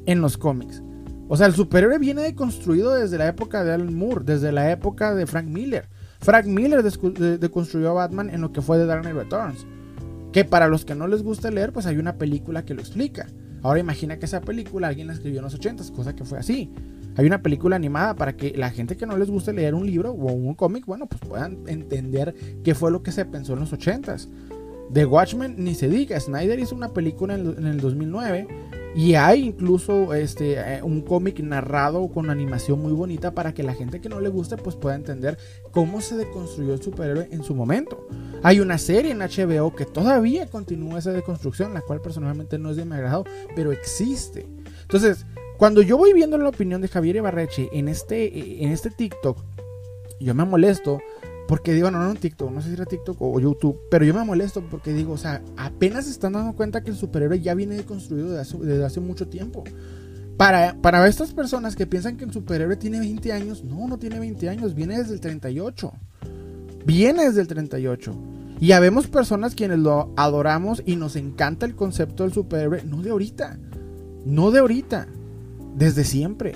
en 0.06 0.22
los 0.22 0.38
cómics. 0.38 0.82
O 1.28 1.36
sea, 1.36 1.46
el 1.46 1.52
superhéroe 1.52 1.98
viene 1.98 2.22
deconstruido 2.22 2.94
desde 2.94 3.18
la 3.18 3.28
época 3.28 3.64
de 3.64 3.74
Alan 3.74 3.94
Moore, 3.94 4.24
desde 4.24 4.50
la 4.50 4.70
época 4.70 5.14
de 5.14 5.26
Frank 5.26 5.44
Miller. 5.48 5.90
Frank 6.20 6.46
Miller 6.46 6.82
deconstruyó 6.82 7.90
a 7.90 7.92
Batman 7.92 8.30
en 8.30 8.40
lo 8.40 8.50
que 8.50 8.62
fue 8.62 8.78
The 8.78 8.86
Dark 8.86 9.02
Knight 9.02 9.14
Returns. 9.14 9.66
Que 10.32 10.46
para 10.46 10.68
los 10.68 10.86
que 10.86 10.94
no 10.94 11.06
les 11.06 11.22
gusta 11.22 11.50
leer, 11.50 11.74
pues 11.74 11.84
hay 11.84 11.98
una 11.98 12.16
película 12.16 12.64
que 12.64 12.72
lo 12.72 12.80
explica. 12.80 13.26
Ahora 13.60 13.80
imagina 13.80 14.18
que 14.18 14.24
esa 14.24 14.40
película 14.40 14.88
alguien 14.88 15.08
la 15.08 15.12
escribió 15.12 15.40
en 15.40 15.44
los 15.44 15.60
80s, 15.60 15.94
cosa 15.94 16.16
que 16.16 16.24
fue 16.24 16.38
así. 16.38 16.72
Hay 17.16 17.26
una 17.26 17.42
película 17.42 17.76
animada 17.76 18.16
para 18.16 18.36
que 18.36 18.52
la 18.56 18.70
gente 18.70 18.96
que 18.96 19.06
no 19.06 19.16
les 19.16 19.30
guste 19.30 19.52
leer 19.52 19.74
un 19.74 19.86
libro 19.86 20.10
o 20.10 20.32
un 20.32 20.54
cómic, 20.54 20.84
bueno, 20.86 21.06
pues 21.06 21.20
puedan 21.20 21.58
entender 21.68 22.34
qué 22.64 22.74
fue 22.74 22.90
lo 22.90 23.02
que 23.02 23.12
se 23.12 23.24
pensó 23.24 23.52
en 23.52 23.60
los 23.60 23.72
80s. 23.72 24.28
The 24.92 25.06
Watchmen 25.06 25.56
ni 25.58 25.74
se 25.74 25.88
diga, 25.88 26.18
Snyder 26.20 26.58
hizo 26.58 26.74
una 26.74 26.92
película 26.92 27.34
en 27.34 27.66
el, 27.66 27.80
2009 27.80 28.46
y 28.94 29.14
hay 29.14 29.46
incluso 29.46 30.14
este, 30.14 30.54
eh, 30.54 30.82
un 30.82 31.00
cómic 31.02 31.40
narrado 31.40 32.06
con 32.08 32.30
animación 32.30 32.80
muy 32.80 32.92
bonita 32.92 33.34
para 33.34 33.54
que 33.54 33.62
la 33.62 33.74
gente 33.74 34.00
que 34.00 34.08
no 34.08 34.20
le 34.20 34.28
guste 34.28 34.56
pues 34.56 34.76
pueda 34.76 34.94
entender 34.94 35.38
cómo 35.72 36.00
se 36.00 36.16
deconstruyó 36.16 36.74
el 36.74 36.82
superhéroe 36.82 37.28
en 37.32 37.42
su 37.42 37.54
momento. 37.54 38.06
Hay 38.42 38.60
una 38.60 38.78
serie 38.78 39.12
en 39.12 39.18
HBO 39.18 39.74
que 39.74 39.86
todavía 39.86 40.46
continúa 40.46 40.98
esa 40.98 41.12
deconstrucción, 41.12 41.74
la 41.74 41.80
cual 41.80 42.00
personalmente 42.00 42.58
no 42.58 42.70
es 42.70 42.76
de 42.76 42.84
mi 42.84 42.94
agrado, 42.94 43.24
pero 43.56 43.72
existe. 43.72 44.46
Entonces, 44.82 45.26
cuando 45.56 45.82
yo 45.82 45.96
voy 45.96 46.12
viendo 46.12 46.36
la 46.38 46.48
opinión 46.48 46.80
de 46.80 46.88
Javier 46.88 47.16
Ibarreche 47.16 47.68
en 47.72 47.88
este, 47.88 48.62
en 48.64 48.70
este 48.70 48.90
TikTok, 48.90 49.38
yo 50.20 50.34
me 50.34 50.44
molesto 50.44 51.00
Porque 51.46 51.74
digo, 51.74 51.90
no, 51.90 51.98
no 51.98 52.10
en 52.10 52.16
TikTok, 52.16 52.50
no 52.50 52.62
sé 52.62 52.68
si 52.68 52.74
era 52.74 52.86
TikTok 52.86 53.20
o 53.20 53.38
YouTube, 53.38 53.78
pero 53.90 54.04
yo 54.04 54.14
me 54.14 54.24
molesto 54.24 54.62
porque 54.70 54.92
digo, 54.92 55.12
o 55.12 55.18
sea, 55.18 55.42
apenas 55.56 56.08
están 56.08 56.32
dando 56.32 56.54
cuenta 56.54 56.82
que 56.82 56.90
el 56.90 56.96
superhéroe 56.96 57.40
ya 57.40 57.54
viene 57.54 57.84
construido 57.84 58.30
desde 58.30 58.84
hace, 58.84 59.00
mucho 59.00 59.28
tiempo. 59.28 59.62
Para, 60.38 60.74
para 60.80 61.06
estas 61.06 61.32
personas 61.32 61.76
que 61.76 61.86
piensan 61.86 62.16
que 62.16 62.24
el 62.24 62.32
superhéroe 62.32 62.76
tiene 62.76 62.98
20 62.98 63.32
años, 63.32 63.62
no, 63.62 63.86
no 63.86 63.98
tiene 63.98 64.18
20 64.18 64.48
años, 64.48 64.74
viene 64.74 64.96
desde 64.96 65.12
el 65.12 65.20
38. 65.20 65.92
Viene 66.86 67.26
desde 67.26 67.42
el 67.42 67.46
38. 67.46 68.14
Y 68.60 68.72
habemos 68.72 69.06
personas 69.06 69.54
quienes 69.54 69.78
lo 69.78 70.12
adoramos 70.16 70.82
y 70.86 70.96
nos 70.96 71.14
encanta 71.16 71.66
el 71.66 71.74
concepto 71.74 72.22
del 72.22 72.32
superhéroe, 72.32 72.84
no 72.84 73.02
de 73.02 73.10
ahorita, 73.10 73.58
no 74.24 74.50
de 74.50 74.60
ahorita, 74.60 75.08
desde 75.74 76.04
siempre. 76.04 76.54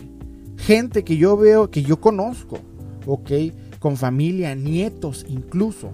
Gente 0.57 1.05
que 1.05 1.17
yo 1.17 1.37
veo, 1.37 1.71
que 1.71 1.83
yo 1.83 2.01
conozco, 2.01 2.59
¿ok? 3.07 3.31
con 3.79 3.97
familia, 3.97 4.55
nietos 4.55 5.25
incluso, 5.29 5.91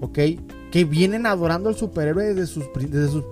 ¿ok? 0.00 0.18
Que 0.70 0.84
vienen 0.84 1.26
adorando 1.26 1.68
al 1.68 1.74
superhéroe 1.74 2.34
desde 2.34 2.46
sus, 2.46 2.64
desde 2.74 3.08
sus 3.08 3.24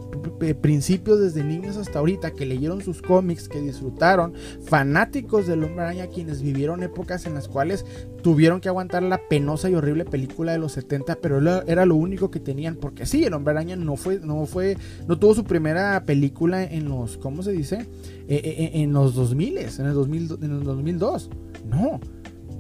principios, 0.61 1.21
desde 1.21 1.45
niños 1.45 1.77
hasta 1.77 1.99
ahorita, 1.99 2.33
que 2.33 2.47
leyeron 2.47 2.83
sus 2.83 3.03
cómics, 3.03 3.49
que 3.49 3.61
disfrutaron, 3.61 4.35
fanáticos 4.65 5.47
del 5.47 5.65
hombre 5.65 5.85
araña, 5.85 6.07
quienes 6.09 6.43
vivieron 6.43 6.83
épocas 6.83 7.27
en 7.27 7.35
las 7.35 7.49
cuales 7.49 7.85
tuvieron 8.23 8.61
que 8.61 8.69
aguantar 8.69 9.03
la 9.03 9.21
penosa 9.29 9.71
y 9.71 9.75
horrible 9.75 10.05
película 10.05 10.53
de 10.53 10.59
los 10.59 10.73
70, 10.73 11.17
pero 11.17 11.39
era 11.67 11.87
lo 11.87 11.95
único 11.97 12.31
que 12.31 12.41
tenían, 12.41 12.77
porque 12.77 13.07
sí, 13.07 13.25
el 13.25 13.35
hombre 13.35 13.53
araña 13.53 13.77
no 13.77 13.97
fue, 13.97 14.21
no 14.21 14.47
fue, 14.47 14.77
no 15.07 15.19
tuvo 15.19 15.35
su 15.35 15.45
primera 15.45 16.05
película 16.05 16.65
en 16.65 16.89
los, 16.89 17.17
¿cómo 17.17 17.43
se 17.43 17.53
dice? 17.53 17.87
Eh, 18.29 18.41
eh, 18.45 18.55
eh, 18.59 18.71
en 18.75 18.93
los 18.93 19.15
2000, 19.15 19.59
en 19.59 19.87
el, 19.87 19.95
2000, 19.95 20.39
en 20.43 20.51
el 20.51 20.63
2002, 20.65 21.31
no 21.69 22.01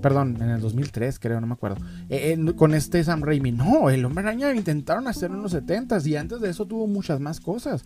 Perdón, 0.00 0.36
en 0.40 0.50
el 0.50 0.60
2003 0.60 1.18
creo, 1.18 1.40
no 1.40 1.46
me 1.46 1.54
acuerdo. 1.54 1.78
Eh, 2.08 2.38
con 2.56 2.74
este 2.74 3.02
Sam 3.02 3.22
Raimi. 3.22 3.52
No, 3.52 3.90
el 3.90 4.04
Hombre 4.04 4.24
Araña 4.24 4.52
intentaron 4.54 5.08
hacerlo 5.08 5.36
en 5.36 5.42
los 5.42 5.54
70s 5.54 6.06
y 6.06 6.16
antes 6.16 6.40
de 6.40 6.50
eso 6.50 6.66
tuvo 6.66 6.86
muchas 6.86 7.20
más 7.20 7.40
cosas. 7.40 7.82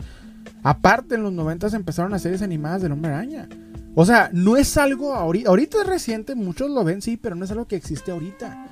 Aparte, 0.63 1.15
en 1.15 1.23
los 1.23 1.33
90s 1.33 1.75
empezaron 1.75 2.11
las 2.11 2.23
series 2.23 2.43
animadas 2.43 2.83
del 2.83 2.93
Hombre 2.93 3.13
Araña. 3.13 3.49
O 3.95 4.07
sea, 4.07 4.31
no 4.33 4.57
es 4.57 4.77
algo 4.77 5.15
ahorita, 5.15 5.51
ahorita 5.51 5.83
es 5.83 5.87
reciente, 5.87 6.35
muchos 6.35 6.71
lo 6.71 6.83
ven, 6.85 7.03
sí, 7.03 7.17
pero 7.17 7.35
no 7.35 7.45
es 7.45 7.51
algo 7.51 7.67
que 7.67 7.77
existe 7.77 8.11
ahorita. 8.11 8.67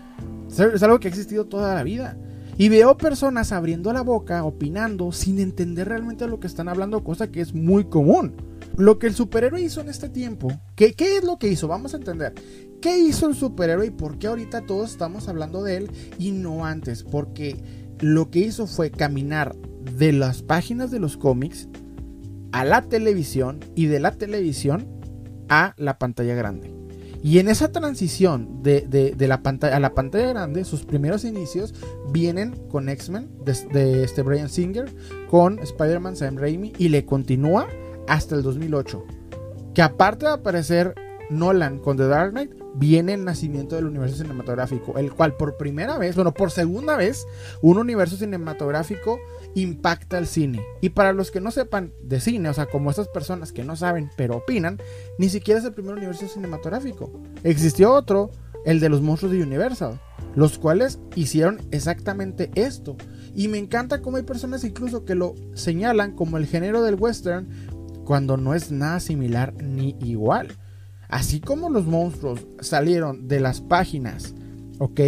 Es 0.48 0.82
algo 0.82 0.98
que 0.98 1.08
ha 1.08 1.10
existido 1.10 1.46
toda 1.46 1.74
la 1.74 1.82
vida. 1.82 2.16
Y 2.56 2.68
veo 2.68 2.96
personas 2.98 3.52
abriendo 3.52 3.92
la 3.92 4.02
boca, 4.02 4.44
opinando, 4.44 5.12
sin 5.12 5.38
entender 5.38 5.88
realmente 5.88 6.26
lo 6.26 6.40
que 6.40 6.46
están 6.46 6.68
hablando, 6.68 7.02
cosa 7.02 7.30
que 7.30 7.40
es 7.40 7.54
muy 7.54 7.84
común. 7.84 8.34
Lo 8.76 8.98
que 8.98 9.06
el 9.06 9.14
superhéroe 9.14 9.62
hizo 9.62 9.80
en 9.80 9.88
este 9.88 10.08
tiempo, 10.08 10.52
¿qué, 10.74 10.92
¿qué, 10.92 11.16
es 11.16 11.24
lo 11.24 11.38
que 11.38 11.48
hizo? 11.48 11.68
Vamos 11.68 11.94
a 11.94 11.96
entender. 11.96 12.34
¿Qué 12.80 12.98
hizo 12.98 13.28
el 13.28 13.34
superhéroe 13.34 13.86
y 13.86 13.90
por 13.90 14.18
qué 14.18 14.28
ahorita 14.28 14.62
todos 14.62 14.90
estamos 14.90 15.28
hablando 15.28 15.62
de 15.62 15.76
él 15.76 15.90
y 16.18 16.32
no 16.32 16.64
antes? 16.64 17.02
Porque 17.02 17.62
lo 18.00 18.30
que 18.30 18.38
hizo 18.40 18.66
fue 18.66 18.90
caminar 18.90 19.54
de 19.98 20.12
las 20.12 20.42
páginas 20.42 20.90
de 20.90 20.98
los 20.98 21.16
cómics 21.16 21.68
a 22.52 22.64
la 22.64 22.82
televisión 22.82 23.60
y 23.74 23.86
de 23.86 24.00
la 24.00 24.12
televisión 24.12 24.88
a 25.48 25.74
la 25.76 25.98
pantalla 25.98 26.34
grande. 26.34 26.74
Y 27.22 27.38
en 27.38 27.48
esa 27.48 27.70
transición 27.70 28.62
de, 28.62 29.14
la 29.18 29.42
pantalla 29.42 29.76
a 29.76 29.80
la 29.80 29.92
pantalla 29.92 30.28
grande, 30.28 30.64
sus 30.64 30.84
primeros 30.84 31.24
inicios 31.24 31.74
vienen 32.10 32.56
con 32.70 32.88
X-Men 32.88 33.28
de, 33.44 34.04
este 34.04 34.22
Brian 34.22 34.48
Singer, 34.48 34.90
con 35.28 35.58
Spider-Man 35.58 36.16
Sam 36.16 36.38
Raimi 36.38 36.72
y 36.78 36.88
le 36.88 37.04
continúa 37.04 37.66
hasta 38.08 38.36
el 38.36 38.42
2008. 38.42 39.04
Que 39.74 39.82
aparte 39.82 40.24
de 40.26 40.32
aparecer 40.32 40.94
Nolan 41.28 41.78
con 41.78 41.98
The 41.98 42.08
Dark 42.08 42.32
Knight, 42.32 42.59
viene 42.74 43.14
el 43.14 43.24
nacimiento 43.24 43.76
del 43.76 43.86
universo 43.86 44.16
cinematográfico, 44.16 44.98
el 44.98 45.12
cual 45.12 45.36
por 45.36 45.56
primera 45.56 45.98
vez, 45.98 46.14
bueno, 46.14 46.32
por 46.32 46.50
segunda 46.50 46.96
vez, 46.96 47.26
un 47.62 47.78
universo 47.78 48.16
cinematográfico 48.16 49.18
impacta 49.54 50.18
el 50.18 50.26
cine. 50.26 50.64
Y 50.80 50.90
para 50.90 51.12
los 51.12 51.30
que 51.30 51.40
no 51.40 51.50
sepan 51.50 51.92
de 52.02 52.20
cine, 52.20 52.48
o 52.48 52.54
sea, 52.54 52.66
como 52.66 52.90
estas 52.90 53.08
personas 53.08 53.52
que 53.52 53.64
no 53.64 53.76
saben 53.76 54.10
pero 54.16 54.36
opinan, 54.36 54.78
ni 55.18 55.28
siquiera 55.28 55.60
es 55.60 55.66
el 55.66 55.74
primer 55.74 55.94
universo 55.94 56.26
cinematográfico. 56.28 57.10
Existió 57.42 57.92
otro, 57.92 58.30
el 58.64 58.80
de 58.80 58.88
los 58.88 59.00
monstruos 59.00 59.32
de 59.32 59.42
Universal, 59.42 60.00
los 60.34 60.58
cuales 60.58 60.98
hicieron 61.14 61.60
exactamente 61.70 62.50
esto. 62.54 62.96
Y 63.34 63.48
me 63.48 63.58
encanta 63.58 64.02
cómo 64.02 64.16
hay 64.16 64.22
personas 64.22 64.64
incluso 64.64 65.04
que 65.04 65.14
lo 65.14 65.34
señalan 65.54 66.12
como 66.12 66.36
el 66.36 66.46
género 66.46 66.82
del 66.82 66.96
western 66.96 67.48
cuando 68.04 68.36
no 68.36 68.54
es 68.54 68.70
nada 68.70 69.00
similar 69.00 69.54
ni 69.54 69.96
igual. 70.00 70.56
Así 71.10 71.40
como 71.40 71.70
los 71.70 71.86
monstruos 71.86 72.46
salieron 72.60 73.26
de 73.26 73.40
las 73.40 73.60
páginas, 73.60 74.34
¿ok? 74.78 75.00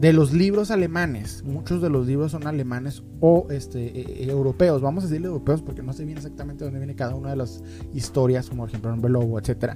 De 0.00 0.12
los 0.12 0.32
libros 0.32 0.70
alemanes, 0.70 1.44
muchos 1.44 1.82
de 1.82 1.90
los 1.90 2.06
libros 2.06 2.32
son 2.32 2.46
alemanes 2.46 3.02
o 3.20 3.46
este, 3.50 3.86
eh, 3.86 4.04
eh, 4.08 4.26
europeos, 4.30 4.80
vamos 4.80 5.04
a 5.04 5.06
decirle 5.06 5.28
europeos 5.28 5.62
porque 5.62 5.82
no 5.82 5.92
sé 5.92 6.04
bien 6.04 6.16
exactamente 6.16 6.64
dónde 6.64 6.80
viene 6.80 6.96
cada 6.96 7.14
una 7.14 7.30
de 7.30 7.36
las 7.36 7.62
historias, 7.92 8.48
como 8.48 8.62
por 8.62 8.70
ejemplo 8.70 8.92
Hombre 8.92 9.12
Lobo, 9.12 9.38
etc. 9.38 9.74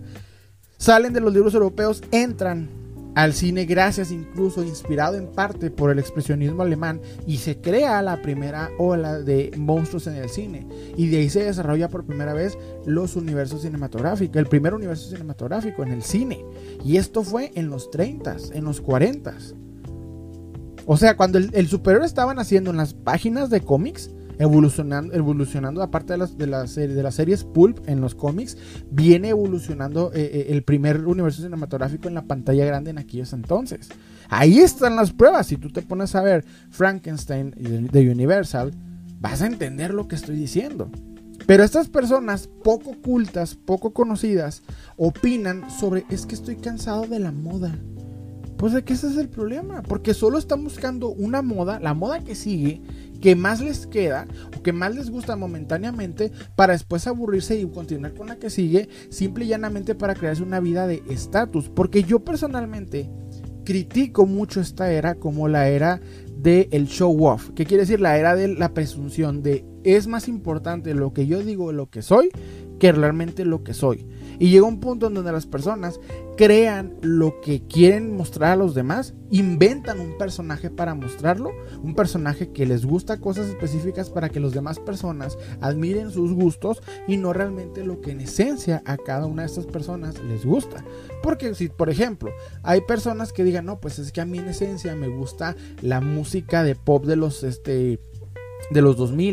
Salen 0.78 1.12
de 1.12 1.20
los 1.20 1.32
libros 1.32 1.54
europeos, 1.54 2.02
entran 2.10 2.68
al 3.16 3.32
cine 3.32 3.64
gracias 3.64 4.10
incluso 4.10 4.62
inspirado 4.62 5.16
en 5.16 5.28
parte 5.28 5.70
por 5.70 5.90
el 5.90 5.98
expresionismo 5.98 6.62
alemán 6.62 7.00
y 7.26 7.38
se 7.38 7.58
crea 7.62 8.02
la 8.02 8.20
primera 8.20 8.70
ola 8.78 9.20
de 9.20 9.52
monstruos 9.56 10.06
en 10.06 10.16
el 10.16 10.28
cine 10.28 10.66
y 10.98 11.08
de 11.08 11.16
ahí 11.16 11.30
se 11.30 11.42
desarrolla 11.42 11.88
por 11.88 12.04
primera 12.04 12.34
vez 12.34 12.58
los 12.84 13.16
universos 13.16 13.62
cinematográficos, 13.62 14.36
el 14.36 14.46
primer 14.46 14.74
universo 14.74 15.08
cinematográfico 15.08 15.82
en 15.82 15.92
el 15.92 16.02
cine 16.02 16.44
y 16.84 16.98
esto 16.98 17.22
fue 17.22 17.52
en 17.54 17.70
los 17.70 17.90
30, 17.90 18.36
en 18.52 18.64
los 18.64 18.82
40. 18.82 19.34
O 20.84 20.98
sea, 20.98 21.16
cuando 21.16 21.38
el, 21.38 21.48
el 21.54 21.68
superhéroe 21.68 22.06
estaban 22.06 22.38
haciendo 22.38 22.70
en 22.70 22.76
las 22.76 22.92
páginas 22.92 23.48
de 23.48 23.62
cómics, 23.62 24.10
evolucionando, 24.38 25.14
evolucionando 25.14 25.82
aparte 25.82 26.12
de 26.12 26.18
las, 26.18 26.36
de, 26.36 26.46
las, 26.46 26.74
de 26.74 27.02
las 27.02 27.14
series 27.14 27.44
Pulp 27.44 27.88
en 27.88 28.00
los 28.00 28.14
cómics, 28.14 28.56
viene 28.90 29.30
evolucionando 29.30 30.12
eh, 30.14 30.22
eh, 30.32 30.46
el 30.50 30.62
primer 30.62 31.06
universo 31.06 31.42
cinematográfico 31.42 32.08
en 32.08 32.14
la 32.14 32.22
pantalla 32.22 32.64
grande 32.64 32.90
en 32.90 32.98
aquellos 32.98 33.32
entonces. 33.32 33.88
Ahí 34.28 34.58
están 34.58 34.96
las 34.96 35.12
pruebas. 35.12 35.46
Si 35.46 35.56
tú 35.56 35.70
te 35.70 35.82
pones 35.82 36.14
a 36.14 36.22
ver 36.22 36.44
Frankenstein 36.70 37.54
de 37.90 38.10
Universal, 38.10 38.72
vas 39.20 39.42
a 39.42 39.46
entender 39.46 39.94
lo 39.94 40.08
que 40.08 40.16
estoy 40.16 40.36
diciendo. 40.36 40.90
Pero 41.46 41.62
estas 41.62 41.88
personas 41.88 42.48
poco 42.64 42.96
cultas, 43.00 43.54
poco 43.54 43.92
conocidas, 43.92 44.62
opinan 44.96 45.70
sobre 45.70 46.04
es 46.10 46.26
que 46.26 46.34
estoy 46.34 46.56
cansado 46.56 47.06
de 47.06 47.20
la 47.20 47.30
moda. 47.30 47.78
Pues 48.56 48.72
de 48.72 48.82
que 48.82 48.94
ese 48.94 49.08
es 49.08 49.16
el 49.16 49.28
problema, 49.28 49.82
porque 49.82 50.14
solo 50.14 50.38
están 50.38 50.64
buscando 50.64 51.08
una 51.08 51.42
moda, 51.42 51.78
la 51.78 51.94
moda 51.94 52.24
que 52.24 52.34
sigue, 52.34 52.80
que 53.20 53.36
más 53.36 53.60
les 53.60 53.86
queda 53.86 54.26
o 54.56 54.62
que 54.62 54.72
más 54.72 54.94
les 54.94 55.10
gusta 55.10 55.36
momentáneamente 55.36 56.32
para 56.54 56.72
después 56.72 57.06
aburrirse 57.06 57.58
y 57.58 57.66
continuar 57.66 58.14
con 58.14 58.28
la 58.28 58.36
que 58.36 58.50
sigue, 58.50 58.88
simple 59.10 59.44
y 59.44 59.48
llanamente 59.48 59.94
para 59.94 60.14
crearse 60.14 60.42
una 60.42 60.60
vida 60.60 60.86
de 60.86 61.02
estatus. 61.08 61.68
Porque 61.68 62.02
yo 62.02 62.20
personalmente 62.20 63.10
critico 63.64 64.26
mucho 64.26 64.60
esta 64.60 64.92
era 64.92 65.16
como 65.16 65.48
la 65.48 65.68
era 65.68 66.00
del 66.36 66.68
el 66.70 66.86
show 66.86 67.26
off, 67.26 67.50
que 67.50 67.66
quiere 67.66 67.82
decir 67.82 68.00
la 68.00 68.16
era 68.16 68.36
de 68.36 68.48
la 68.48 68.72
presunción 68.72 69.42
de 69.42 69.64
es 69.84 70.06
más 70.06 70.28
importante 70.28 70.94
lo 70.94 71.12
que 71.12 71.26
yo 71.26 71.42
digo, 71.42 71.72
lo 71.72 71.90
que 71.90 72.02
soy, 72.02 72.30
que 72.78 72.92
realmente 72.92 73.44
lo 73.44 73.62
que 73.64 73.74
soy. 73.74 74.06
Y 74.38 74.50
llega 74.50 74.66
un 74.66 74.80
punto 74.80 75.06
en 75.06 75.14
donde 75.14 75.32
las 75.32 75.46
personas 75.46 75.98
crean 76.36 76.96
lo 77.00 77.40
que 77.40 77.66
quieren 77.66 78.16
mostrar 78.16 78.52
a 78.52 78.56
los 78.56 78.74
demás, 78.74 79.14
inventan 79.30 80.00
un 80.00 80.18
personaje 80.18 80.70
para 80.70 80.94
mostrarlo, 80.94 81.50
un 81.82 81.94
personaje 81.94 82.52
que 82.52 82.66
les 82.66 82.84
gusta 82.84 83.20
cosas 83.20 83.48
específicas 83.48 84.10
para 84.10 84.28
que 84.28 84.40
las 84.40 84.52
demás 84.52 84.78
personas 84.78 85.38
admiren 85.60 86.10
sus 86.10 86.32
gustos 86.32 86.82
y 87.08 87.16
no 87.16 87.32
realmente 87.32 87.84
lo 87.84 88.00
que 88.00 88.12
en 88.12 88.20
esencia 88.20 88.82
a 88.84 88.96
cada 88.96 89.26
una 89.26 89.42
de 89.42 89.48
estas 89.48 89.66
personas 89.66 90.22
les 90.24 90.44
gusta. 90.44 90.84
Porque 91.22 91.54
si, 91.54 91.68
por 91.68 91.90
ejemplo, 91.90 92.30
hay 92.62 92.82
personas 92.82 93.32
que 93.32 93.44
digan, 93.44 93.64
no, 93.64 93.80
pues 93.80 93.98
es 93.98 94.12
que 94.12 94.20
a 94.20 94.26
mí 94.26 94.38
en 94.38 94.48
esencia 94.48 94.94
me 94.94 95.08
gusta 95.08 95.56
la 95.80 96.00
música 96.00 96.62
de 96.62 96.74
pop 96.74 97.04
de 97.06 97.16
los, 97.16 97.42
este, 97.42 97.98
de 98.70 98.82
los 98.82 98.96
2000 98.96 99.26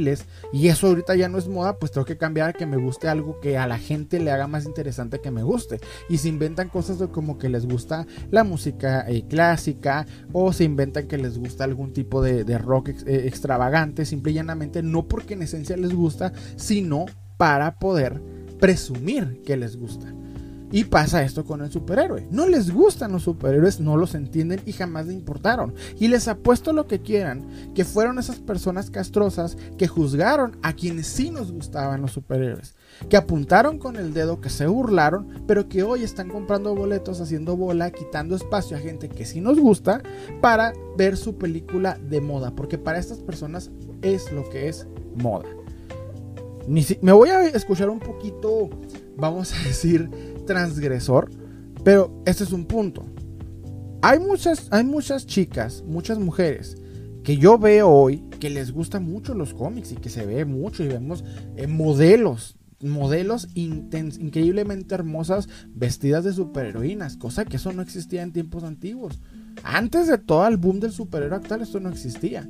y 0.52 0.68
eso 0.68 0.88
ahorita 0.88 1.16
ya 1.16 1.30
no 1.30 1.38
es 1.38 1.48
moda, 1.48 1.78
pues 1.78 1.92
tengo 1.92 2.06
que 2.06 2.18
cambiar 2.18 2.56
que 2.56 2.66
me 2.66 2.78
guste 2.78 3.08
algo 3.08 3.40
que 3.40 3.58
a 3.58 3.68
la 3.68 3.78
gente 3.78 4.20
le 4.20 4.32
haga 4.32 4.48
más 4.48 4.66
interesante 4.66 5.20
que 5.20 5.32
me 5.32 5.44
guste. 5.44 5.80
Y 6.10 6.18
se 6.18 6.30
inventan 6.30 6.70
cosas 6.70 7.00
de 7.00 7.08
como 7.08 7.38
que 7.38 7.50
les 7.50 7.66
gusta 7.66 8.06
la 8.32 8.44
música 8.44 9.06
eh, 9.08 9.26
clásica 9.28 10.06
o 10.32 10.54
se 10.54 10.64
inventan 10.64 11.08
que 11.08 11.18
les 11.18 11.38
gusta 11.38 11.64
algún 11.64 11.94
tipo 11.94 12.22
de, 12.22 12.44
rock 12.58 12.90
eh, 12.90 13.24
extravagante, 13.26 14.06
simple 14.06 14.32
y 14.32 14.36
llanamente 14.36 14.84
no 14.84 15.08
porque 15.08 15.34
en 15.34 15.44
esencia 15.44 15.78
les 15.78 15.94
gusta, 15.94 16.34
sino 16.56 17.06
para 17.38 17.80
poder 17.80 18.22
presumir 18.60 19.42
que 19.44 19.58
les 19.58 19.76
gusta. 19.76 20.14
Y 20.74 20.86
pasa 20.86 21.22
esto 21.22 21.46
con 21.46 21.62
el 21.62 21.72
superhéroe. 21.72 22.28
No 22.32 22.48
les 22.48 22.72
gustan 22.72 23.12
los 23.12 23.22
superhéroes, 23.22 23.80
no 23.80 23.96
los 23.96 24.16
entienden 24.16 24.60
y 24.66 24.72
jamás 24.72 25.06
le 25.06 25.14
importaron. 25.14 25.76
Y 26.00 26.08
les 26.08 26.28
apuesto 26.28 26.74
lo 26.74 26.88
que 26.88 27.00
quieran, 27.00 27.46
que 27.76 27.86
fueron 27.86 28.18
esas 28.18 28.40
personas 28.40 28.90
castrosas 28.90 29.56
que 29.78 29.88
juzgaron 29.88 30.58
a 30.64 30.74
quienes 30.74 31.06
sí 31.06 31.30
nos 31.30 31.52
gustaban 31.52 32.02
los 32.02 32.14
superhéroes. 32.14 32.74
Que 33.08 33.18
apuntaron 33.18 33.78
con 33.78 33.98
el 33.98 34.16
dedo, 34.16 34.42
que 34.42 34.50
se 34.50 34.66
burlaron, 34.66 35.44
pero 35.46 35.70
que 35.70 35.84
hoy 35.84 36.02
están 36.02 36.30
comprando 36.30 36.74
boletos, 36.74 37.22
haciendo 37.22 37.56
bola, 37.56 37.92
quitando 37.92 38.36
espacio 38.36 38.76
a 38.76 38.80
gente 38.80 39.10
que 39.10 39.28
sí 39.28 39.42
nos 39.42 39.60
gusta 39.60 40.02
para 40.42 40.74
ver 40.98 41.18
su 41.18 41.38
película 41.38 42.00
de 42.10 42.20
moda. 42.20 42.50
Porque 42.56 42.80
para 42.80 42.98
estas 42.98 43.20
personas 43.20 43.70
es 44.02 44.32
lo 44.32 44.50
que 44.50 44.70
es 44.70 44.88
moda. 45.14 45.50
me 46.68 47.12
voy 47.12 47.30
a 47.30 47.46
escuchar 47.46 47.92
un 47.92 48.00
poquito, 48.00 48.72
vamos 49.16 49.54
a 49.54 49.68
decir, 49.68 50.33
transgresor, 50.46 51.30
pero 51.84 52.22
este 52.26 52.44
es 52.44 52.52
un 52.52 52.66
punto. 52.66 53.06
Hay 54.02 54.20
muchas, 54.20 54.68
hay 54.72 54.84
muchas 54.84 55.26
chicas, 55.26 55.84
muchas 55.88 56.20
mujeres 56.20 56.76
que 57.24 57.38
yo 57.38 57.58
veo 57.58 57.90
hoy 57.90 58.24
que 58.40 58.50
les 58.50 58.72
gustan 58.72 59.06
mucho 59.06 59.34
los 59.34 59.54
cómics 59.54 59.94
y 59.94 59.96
que 59.96 60.10
se 60.10 60.26
ve 60.26 60.44
mucho 60.46 60.84
y 60.84 60.88
vemos 60.88 61.24
eh, 61.56 61.68
modelos, 61.68 62.58
modelos 62.82 63.48
increíblemente 63.56 64.94
hermosas 64.94 65.48
vestidas 65.70 66.26
de 66.26 66.34
superheroínas, 66.34 67.16
cosa 67.16 67.46
que 67.46 67.56
eso 67.56 67.72
no 67.72 67.82
existía 67.82 68.22
en 68.22 68.34
tiempos 68.34 68.64
antiguos. 68.64 69.22
Antes 69.64 70.08
de 70.08 70.18
todo 70.18 70.46
el 70.48 70.58
boom 70.58 70.82
del 70.82 70.92
superhéroe 70.92 71.38
actual 71.38 71.62
esto 71.62 71.80
no 71.80 71.90
existía. 71.90 72.50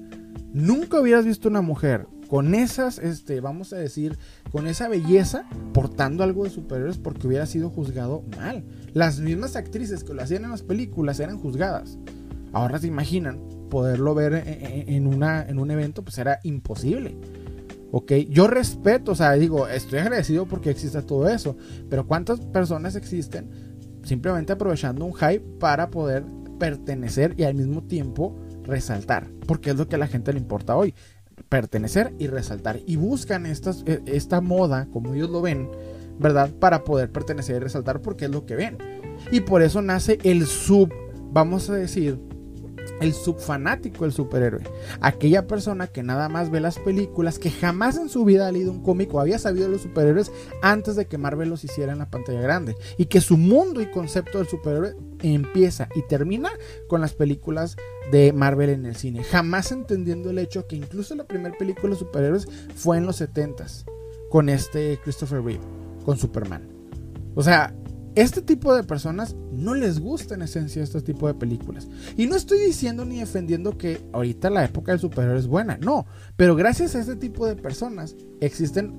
Nunca 0.53 0.99
hubieras 0.99 1.25
visto 1.25 1.49
una 1.49 1.61
mujer 1.61 2.07
con 2.33 2.55
esas, 2.55 2.97
este, 2.97 3.41
vamos 3.41 3.73
a 3.73 3.75
decir, 3.75 4.17
con 4.51 4.65
esa 4.65 4.87
belleza, 4.87 5.45
portando 5.71 6.23
algo 6.23 6.45
de 6.45 6.49
superhéroes 6.49 6.97
porque 6.97 7.27
hubiera 7.27 7.45
sido 7.45 7.69
juzgado 7.69 8.23
mal. 8.35 8.63
Las 8.91 9.19
mismas 9.19 9.55
actrices 9.55 10.03
que 10.03 10.15
lo 10.15 10.23
hacían 10.23 10.43
en 10.43 10.49
las 10.49 10.63
películas 10.63 11.19
eran 11.19 11.37
juzgadas. 11.37 11.99
Ahora 12.51 12.79
se 12.79 12.87
imaginan 12.87 13.39
poderlo 13.69 14.15
ver 14.15 14.33
en, 14.47 15.05
una, 15.05 15.47
en 15.47 15.59
un 15.59 15.69
evento, 15.69 16.01
pues 16.01 16.17
era 16.17 16.39
imposible. 16.41 17.15
¿ok? 17.91 18.13
Yo 18.31 18.47
respeto, 18.47 19.11
o 19.11 19.15
sea, 19.15 19.33
digo, 19.33 19.67
estoy 19.67 19.99
agradecido 19.99 20.47
porque 20.47 20.71
existe 20.71 21.03
todo 21.03 21.29
eso, 21.29 21.55
pero 21.87 22.07
¿cuántas 22.07 22.39
personas 22.39 22.95
existen 22.95 23.51
simplemente 24.05 24.53
aprovechando 24.53 25.05
un 25.05 25.13
hype 25.13 25.45
para 25.59 25.91
poder 25.91 26.25
pertenecer 26.57 27.35
y 27.37 27.43
al 27.43 27.53
mismo 27.53 27.83
tiempo 27.83 28.35
resaltar? 28.63 29.29
Porque 29.45 29.69
es 29.69 29.75
lo 29.75 29.87
que 29.87 29.97
a 29.97 29.99
la 29.99 30.07
gente 30.07 30.33
le 30.33 30.39
importa 30.39 30.75
hoy 30.75 30.95
pertenecer 31.49 32.13
y 32.19 32.27
resaltar. 32.27 32.79
Y 32.85 32.95
buscan 32.95 33.45
estas, 33.45 33.83
e, 33.85 34.01
esta 34.05 34.41
moda, 34.41 34.87
como 34.91 35.13
ellos 35.13 35.29
lo 35.29 35.41
ven, 35.41 35.69
¿verdad? 36.19 36.51
Para 36.51 36.83
poder 36.83 37.11
pertenecer 37.11 37.57
y 37.57 37.59
resaltar 37.59 38.01
porque 38.01 38.25
es 38.25 38.31
lo 38.31 38.45
que 38.45 38.55
ven. 38.55 38.77
Y 39.31 39.41
por 39.41 39.61
eso 39.61 39.81
nace 39.81 40.19
el 40.23 40.45
sub, 40.45 40.93
vamos 41.31 41.69
a 41.69 41.73
decir, 41.75 42.19
el 43.01 43.13
subfanático 43.13 44.05
del 44.05 44.13
superhéroe. 44.13 44.63
Aquella 45.01 45.47
persona 45.47 45.87
que 45.87 46.03
nada 46.03 46.29
más 46.29 46.49
ve 46.49 46.59
las 46.59 46.79
películas, 46.79 47.39
que 47.39 47.51
jamás 47.51 47.97
en 47.97 48.09
su 48.09 48.25
vida 48.25 48.47
ha 48.47 48.51
leído 48.51 48.71
un 48.71 48.81
cómic 48.81 49.13
o 49.13 49.19
había 49.19 49.39
sabido 49.39 49.65
de 49.65 49.71
los 49.71 49.81
superhéroes 49.81 50.31
antes 50.61 50.95
de 50.95 51.05
que 51.05 51.17
Marvel 51.17 51.49
los 51.49 51.63
hiciera 51.63 51.93
en 51.93 51.99
la 51.99 52.09
pantalla 52.09 52.41
grande. 52.41 52.75
Y 52.97 53.05
que 53.05 53.21
su 53.21 53.37
mundo 53.37 53.81
y 53.81 53.91
concepto 53.91 54.37
del 54.37 54.47
superhéroe 54.47 54.95
empieza 55.21 55.89
y 55.95 56.01
termina 56.03 56.49
con 56.87 57.01
las 57.01 57.13
películas 57.13 57.77
de 58.11 58.33
Marvel 58.33 58.69
en 58.69 58.85
el 58.85 58.95
cine. 58.95 59.23
Jamás 59.23 59.71
entendiendo 59.71 60.29
el 60.29 60.39
hecho 60.39 60.67
que 60.67 60.75
incluso 60.75 61.15
la 61.15 61.25
primera 61.25 61.57
película 61.57 61.93
de 61.93 61.99
superhéroes 61.99 62.47
fue 62.75 62.97
en 62.97 63.05
los 63.05 63.21
70s. 63.21 63.85
Con 64.29 64.49
este 64.49 64.99
Christopher 65.03 65.43
Reeve, 65.43 65.61
con 66.05 66.17
Superman. 66.17 66.67
O 67.35 67.43
sea, 67.43 67.75
este 68.15 68.41
tipo 68.41 68.75
de 68.75 68.83
personas 68.83 69.35
no 69.51 69.73
les 69.73 69.99
gusta 69.99 70.35
en 70.35 70.43
esencia 70.43 70.83
este 70.83 71.01
tipo 71.01 71.27
de 71.27 71.33
películas. 71.33 71.87
Y 72.15 72.27
no 72.27 72.35
estoy 72.35 72.59
diciendo 72.59 73.05
ni 73.05 73.19
defendiendo 73.19 73.77
que 73.77 74.01
ahorita 74.13 74.49
la 74.49 74.65
época 74.65 74.91
del 74.91 74.99
superhéroe 74.99 75.39
es 75.39 75.47
buena, 75.47 75.77
no. 75.77 76.05
Pero 76.35 76.55
gracias 76.55 76.95
a 76.95 76.99
este 76.99 77.15
tipo 77.15 77.47
de 77.47 77.55
personas 77.55 78.15
existen 78.39 78.93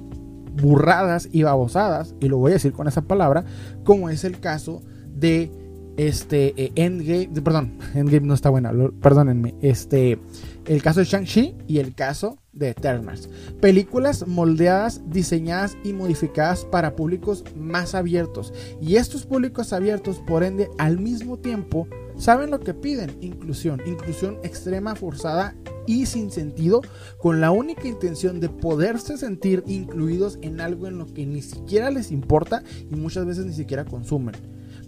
burradas 0.57 1.29
y 1.33 1.43
babosadas, 1.43 2.15
y 2.21 2.29
lo 2.29 2.39
voy 2.39 2.53
a 2.53 2.55
decir 2.55 2.73
con 2.73 2.87
esa 2.87 3.03
palabra, 3.03 3.45
como 3.85 4.09
es 4.09 4.25
el 4.25 4.39
caso 4.41 4.83
de 5.09 5.51
este 5.97 6.55
eh, 6.57 6.73
Endgame, 6.75 7.29
perdón, 7.43 7.79
Endgame 7.95 8.27
no 8.27 8.35
está 8.35 8.51
buena, 8.51 8.73
perdónenme, 9.01 9.55
este 9.61 10.19
el 10.67 10.83
caso 10.83 11.01
de 11.01 11.07
Shang-Chi 11.07 11.55
y 11.67 11.79
el 11.79 11.95
caso 11.95 12.39
de 12.53 12.71
Eternals. 12.71 13.29
Películas 13.61 14.27
moldeadas, 14.27 15.03
diseñadas 15.11 15.77
y 15.85 15.93
modificadas 15.93 16.65
para 16.65 16.97
públicos 16.97 17.45
más 17.57 17.95
abiertos. 17.95 18.53
Y 18.81 18.97
estos 18.97 19.27
públicos 19.27 19.73
abiertos, 19.73 20.23
por 20.27 20.43
ende, 20.43 20.71
al 20.79 20.99
mismo 20.99 21.37
tiempo, 21.39 21.87
saben 22.17 22.51
lo 22.51 22.61
que 22.61 22.75
piden, 22.75 23.17
inclusión, 23.21 23.83
inclusión 23.87 24.39
extrema, 24.43 24.95
forzada 24.95 25.55
y 25.87 26.07
sin 26.07 26.31
sentido, 26.31 26.81
con 27.19 27.41
la 27.41 27.51
única 27.51 27.87
intención 27.87 28.41
de 28.41 28.49
poderse 28.49 29.19
sentir 29.19 29.63
incluidos 29.67 30.39
en 30.41 30.61
algo 30.61 30.87
en 30.87 30.99
lo 30.99 31.07
que 31.07 31.27
ni 31.27 31.43
siquiera 31.43 31.91
les 31.91 32.11
importa 32.11 32.63
y 32.91 32.97
muchas 32.97 33.27
veces 33.27 33.45
ni 33.45 33.53
siquiera 33.53 33.85
consumen. 33.85 34.35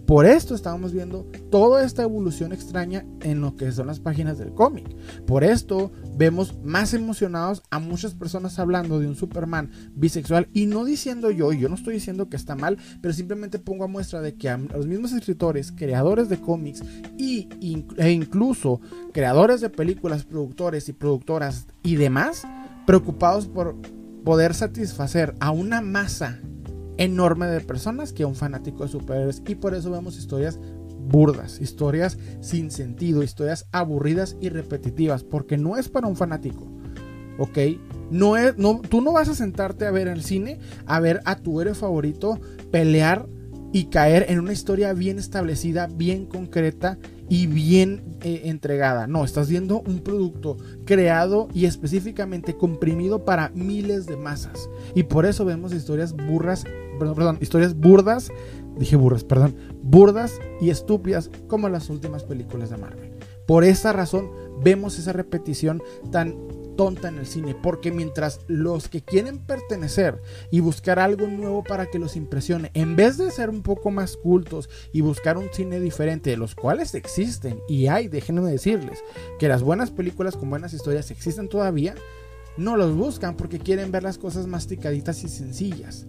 Por 0.07 0.25
esto 0.25 0.55
estamos 0.55 0.93
viendo 0.93 1.29
toda 1.51 1.83
esta 1.83 2.01
evolución 2.01 2.53
extraña 2.53 3.05
en 3.23 3.41
lo 3.41 3.57
que 3.57 3.73
son 3.73 3.87
las 3.87 3.99
páginas 3.99 4.37
del 4.37 4.53
cómic. 4.53 4.87
Por 5.25 5.43
esto 5.43 5.91
vemos 6.15 6.57
más 6.63 6.93
emocionados 6.93 7.61
a 7.71 7.79
muchas 7.79 8.13
personas 8.13 8.57
hablando 8.57 9.01
de 9.01 9.07
un 9.07 9.17
Superman 9.17 9.69
bisexual 9.95 10.47
y 10.53 10.65
no 10.65 10.85
diciendo 10.85 11.29
yo, 11.29 11.51
y 11.51 11.59
yo 11.59 11.67
no 11.67 11.75
estoy 11.75 11.95
diciendo 11.95 12.29
que 12.29 12.37
está 12.37 12.55
mal, 12.55 12.77
pero 13.01 13.13
simplemente 13.13 13.59
pongo 13.59 13.83
a 13.83 13.89
muestra 13.89 14.21
de 14.21 14.35
que 14.35 14.49
los 14.73 14.87
mismos 14.87 15.11
escritores, 15.11 15.73
creadores 15.73 16.29
de 16.29 16.39
cómics 16.39 16.81
y, 17.17 17.49
e 17.97 18.11
incluso 18.11 18.79
creadores 19.11 19.59
de 19.59 19.69
películas, 19.69 20.23
productores 20.23 20.87
y 20.87 20.93
productoras 20.93 21.67
y 21.83 21.97
demás, 21.97 22.47
preocupados 22.85 23.45
por 23.47 23.75
poder 24.23 24.53
satisfacer 24.53 25.35
a 25.41 25.51
una 25.51 25.81
masa 25.81 26.39
enorme 26.97 27.47
de 27.47 27.61
personas 27.61 28.13
que 28.13 28.25
un 28.25 28.35
fanático 28.35 28.83
de 28.83 28.89
superhéroes 28.89 29.41
y 29.47 29.55
por 29.55 29.73
eso 29.73 29.91
vemos 29.91 30.17
historias 30.17 30.59
burdas, 31.07 31.61
historias 31.61 32.17
sin 32.41 32.71
sentido, 32.71 33.23
historias 33.23 33.67
aburridas 33.71 34.35
y 34.41 34.49
repetitivas, 34.49 35.23
porque 35.23 35.57
no 35.57 35.77
es 35.77 35.89
para 35.89 36.07
un 36.07 36.15
fanático. 36.15 36.67
¿Ok? 37.39 37.57
No 38.09 38.35
es, 38.35 38.57
no, 38.57 38.81
tú 38.81 39.01
no 39.01 39.13
vas 39.13 39.29
a 39.29 39.35
sentarte 39.35 39.85
a 39.85 39.91
ver 39.91 40.07
el 40.07 40.23
cine, 40.23 40.59
a 40.85 40.99
ver 40.99 41.21
a 41.25 41.35
tu 41.35 41.61
héroe 41.61 41.75
favorito 41.75 42.39
pelear 42.71 43.27
y 43.73 43.85
caer 43.85 44.25
en 44.29 44.39
una 44.39 44.53
historia 44.53 44.93
bien 44.93 45.19
establecida, 45.19 45.87
bien 45.87 46.25
concreta 46.25 46.97
y 47.29 47.47
bien 47.47 48.17
eh, 48.21 48.43
entregada. 48.45 49.07
No, 49.07 49.23
estás 49.23 49.49
viendo 49.49 49.81
un 49.81 49.99
producto 49.99 50.57
creado 50.85 51.47
y 51.53 51.65
específicamente 51.65 52.55
comprimido 52.55 53.25
para 53.25 53.49
miles 53.49 54.05
de 54.05 54.17
masas. 54.17 54.69
Y 54.95 55.03
por 55.03 55.25
eso 55.25 55.45
vemos 55.45 55.73
historias 55.73 56.13
burras, 56.15 56.63
perdón, 56.99 57.37
historias 57.41 57.75
burdas, 57.75 58.29
dije 58.77 58.95
burras, 58.95 59.23
perdón, 59.23 59.55
burdas 59.81 60.39
y 60.61 60.69
estúpidas 60.69 61.29
como 61.47 61.69
las 61.69 61.89
últimas 61.89 62.23
películas 62.23 62.69
de 62.69 62.77
Marvel. 62.77 63.11
Por 63.45 63.63
esa 63.63 63.93
razón 63.93 64.29
vemos 64.63 64.99
esa 64.99 65.13
repetición 65.13 65.81
tan 66.11 66.35
tonta 66.77 67.09
en 67.09 67.17
el 67.17 67.25
cine, 67.25 67.55
porque 67.61 67.91
mientras 67.91 68.39
los 68.47 68.87
que 68.87 69.03
quieren 69.03 69.39
pertenecer 69.39 70.21
y 70.51 70.61
buscar 70.61 70.99
algo 70.99 71.27
nuevo 71.27 71.63
para 71.63 71.87
que 71.87 71.99
los 71.99 72.15
impresione, 72.15 72.71
en 72.73 72.95
vez 72.95 73.17
de 73.17 73.29
ser 73.31 73.49
un 73.49 73.63
poco 73.63 73.91
más 73.91 74.15
cultos 74.15 74.69
y 74.93 75.01
buscar 75.01 75.37
un 75.37 75.49
cine 75.51 75.81
diferente, 75.81 76.29
de 76.29 76.37
los 76.37 76.55
cuales 76.55 76.95
existen 76.95 77.59
y 77.67 77.87
hay, 77.87 78.07
déjenme 78.07 78.49
decirles, 78.49 78.99
que 79.39 79.49
las 79.49 79.63
buenas 79.63 79.91
películas 79.91 80.37
con 80.37 80.49
buenas 80.49 80.73
historias 80.73 81.11
existen 81.11 81.49
todavía, 81.49 81.95
no 82.55 82.77
los 82.77 82.95
buscan 82.95 83.35
porque 83.35 83.59
quieren 83.59 83.91
ver 83.91 84.03
las 84.03 84.17
cosas 84.17 84.47
masticaditas 84.47 85.23
y 85.23 85.27
sencillas. 85.27 86.07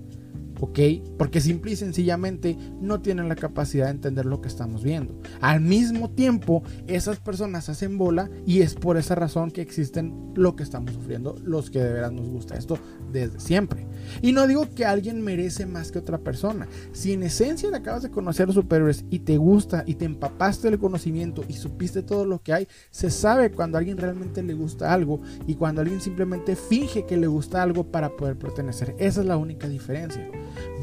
¿Ok? 0.60 0.78
Porque 1.16 1.40
simple 1.40 1.72
y 1.72 1.76
sencillamente 1.76 2.56
no 2.80 3.00
tienen 3.00 3.28
la 3.28 3.36
capacidad 3.36 3.86
de 3.86 3.92
entender 3.92 4.26
lo 4.26 4.40
que 4.40 4.48
estamos 4.48 4.82
viendo. 4.82 5.20
Al 5.40 5.60
mismo 5.60 6.10
tiempo, 6.10 6.62
esas 6.86 7.18
personas 7.18 7.68
hacen 7.68 7.98
bola 7.98 8.30
y 8.46 8.60
es 8.60 8.74
por 8.74 8.96
esa 8.96 9.14
razón 9.14 9.50
que 9.50 9.62
existen 9.62 10.32
lo 10.34 10.56
que 10.56 10.62
estamos 10.62 10.92
sufriendo, 10.92 11.36
los 11.42 11.70
que 11.70 11.82
de 11.82 11.92
verdad 11.92 12.10
nos 12.12 12.28
gusta 12.28 12.56
esto 12.56 12.78
desde 13.12 13.40
siempre. 13.40 13.86
Y 14.22 14.32
no 14.32 14.46
digo 14.46 14.66
que 14.74 14.84
alguien 14.84 15.22
merece 15.22 15.66
más 15.66 15.92
que 15.92 15.98
otra 15.98 16.18
persona. 16.18 16.68
Si 16.92 17.12
en 17.12 17.22
esencia 17.22 17.70
le 17.70 17.76
acabas 17.76 18.02
de 18.02 18.10
conocer 18.10 18.44
a 18.44 18.46
los 18.46 18.54
superhéroes 18.54 19.04
y 19.10 19.20
te 19.20 19.36
gusta 19.36 19.84
y 19.86 19.94
te 19.94 20.04
empapaste 20.04 20.70
del 20.70 20.78
conocimiento 20.78 21.44
y 21.48 21.54
supiste 21.54 22.02
todo 22.02 22.24
lo 22.24 22.42
que 22.42 22.52
hay, 22.52 22.68
se 22.90 23.10
sabe 23.10 23.50
cuando 23.50 23.76
a 23.76 23.80
alguien 23.80 23.98
realmente 23.98 24.42
le 24.42 24.54
gusta 24.54 24.92
algo 24.92 25.20
y 25.46 25.54
cuando 25.54 25.80
alguien 25.80 26.00
simplemente 26.00 26.56
finge 26.56 27.06
que 27.06 27.16
le 27.16 27.26
gusta 27.26 27.62
algo 27.62 27.84
para 27.84 28.10
poder 28.10 28.38
pertenecer. 28.38 28.94
Esa 28.98 29.20
es 29.20 29.26
la 29.26 29.36
única 29.36 29.68
diferencia. 29.68 30.28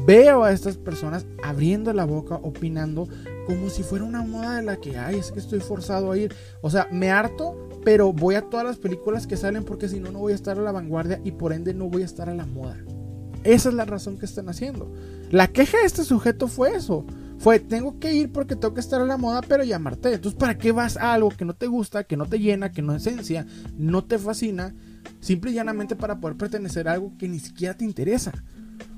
Veo 0.06 0.44
a 0.44 0.52
estas 0.52 0.76
personas 0.76 1.26
abriendo 1.42 1.92
la 1.92 2.04
boca, 2.04 2.36
opinando 2.36 3.08
como 3.46 3.70
si 3.70 3.82
fuera 3.82 4.04
una 4.04 4.22
moda 4.22 4.56
de 4.56 4.62
la 4.62 4.76
que, 4.76 4.96
ay, 4.96 5.18
es 5.18 5.32
que 5.32 5.40
estoy 5.40 5.58
forzado 5.58 6.12
a 6.12 6.16
ir. 6.16 6.32
O 6.60 6.70
sea, 6.70 6.86
me 6.92 7.10
harto, 7.10 7.68
pero 7.84 8.12
voy 8.12 8.36
a 8.36 8.42
todas 8.42 8.64
las 8.64 8.76
películas 8.76 9.26
que 9.26 9.36
salen 9.36 9.64
porque 9.64 9.88
si 9.88 9.98
no, 9.98 10.12
no 10.12 10.20
voy 10.20 10.32
a 10.32 10.36
estar 10.36 10.58
a 10.58 10.62
la 10.62 10.70
vanguardia 10.70 11.20
y 11.24 11.32
por 11.32 11.52
ende 11.52 11.74
no 11.74 11.88
voy 11.88 12.02
a 12.02 12.04
estar 12.04 12.28
a 12.28 12.34
la 12.34 12.46
moda. 12.46 12.76
Esa 13.42 13.68
es 13.68 13.74
la 13.74 13.84
razón 13.84 14.16
que 14.16 14.26
están 14.26 14.48
haciendo. 14.48 14.92
La 15.30 15.48
queja 15.48 15.78
de 15.78 15.86
este 15.86 16.04
sujeto 16.04 16.46
fue 16.46 16.76
eso. 16.76 17.04
fue, 17.38 17.58
tengo 17.58 17.98
que 17.98 18.14
ir 18.14 18.32
porque 18.32 18.54
tengo 18.54 18.74
que 18.74 18.80
estar 18.80 19.00
a 19.00 19.04
la 19.04 19.16
moda, 19.16 19.40
pero 19.42 19.64
llamarte. 19.64 20.14
Entonces, 20.14 20.38
¿para 20.38 20.56
qué 20.56 20.70
vas 20.70 20.96
a 20.96 21.14
algo 21.14 21.30
que 21.30 21.44
no 21.44 21.54
te 21.54 21.66
gusta, 21.66 22.04
que 22.04 22.16
no 22.16 22.26
te 22.26 22.38
llena, 22.38 22.70
que 22.70 22.82
no 22.82 22.94
esencia, 22.94 23.46
no 23.76 24.04
te 24.04 24.18
fascina? 24.18 24.72
Simple 25.20 25.50
y 25.50 25.54
llanamente 25.54 25.96
para 25.96 26.20
poder 26.20 26.36
pertenecer 26.36 26.88
a 26.88 26.92
algo 26.92 27.12
que 27.18 27.28
ni 27.28 27.38
siquiera 27.38 27.76
te 27.76 27.84
interesa. 27.84 28.32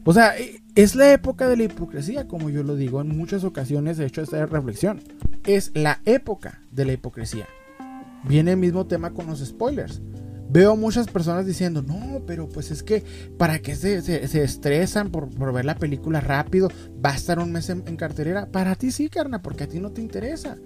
O 0.08 0.14
sea, 0.14 0.38
e, 0.38 0.62
es 0.74 0.94
la 0.94 1.12
época 1.12 1.46
de 1.50 1.58
la 1.58 1.64
hipocresía, 1.64 2.26
como 2.26 2.48
yo 2.48 2.62
lo 2.62 2.76
digo 2.76 3.02
en 3.02 3.14
muchas 3.14 3.44
ocasiones, 3.44 3.98
he 3.98 4.06
hecho 4.06 4.22
esta 4.22 4.46
reflexión. 4.46 5.02
Es 5.44 5.70
la 5.74 6.00
época 6.06 6.62
de 6.72 6.86
la 6.86 6.94
hipocresía. 6.94 7.46
Viene 8.24 8.52
el 8.52 8.56
mismo 8.56 8.86
tema 8.86 9.12
con 9.12 9.26
los 9.26 9.44
spoilers. 9.44 10.00
Veo 10.48 10.76
muchas 10.76 11.08
personas 11.08 11.44
diciendo, 11.44 11.82
no, 11.82 12.22
pero 12.26 12.48
pues 12.48 12.70
es 12.70 12.82
que 12.82 13.04
para 13.36 13.58
qué 13.58 13.76
se, 13.76 14.00
se, 14.00 14.42
estresan 14.42 15.10
por, 15.10 15.52
ver 15.52 15.66
la 15.66 15.76
película 15.76 16.20
rápido, 16.22 16.70
va 17.04 17.10
a 17.10 17.16
estar 17.16 17.38
un 17.38 17.52
mes 17.52 17.68
en, 17.68 17.84
en. 17.86 17.98
Para 18.50 18.76
ti 18.76 18.92
sí, 18.92 19.10
carna, 19.10 19.42
porque 19.42 19.64
a 19.64 19.68
ti 19.68 19.78
no 19.78 19.92
te 19.92 20.00
interesa. 20.00 20.56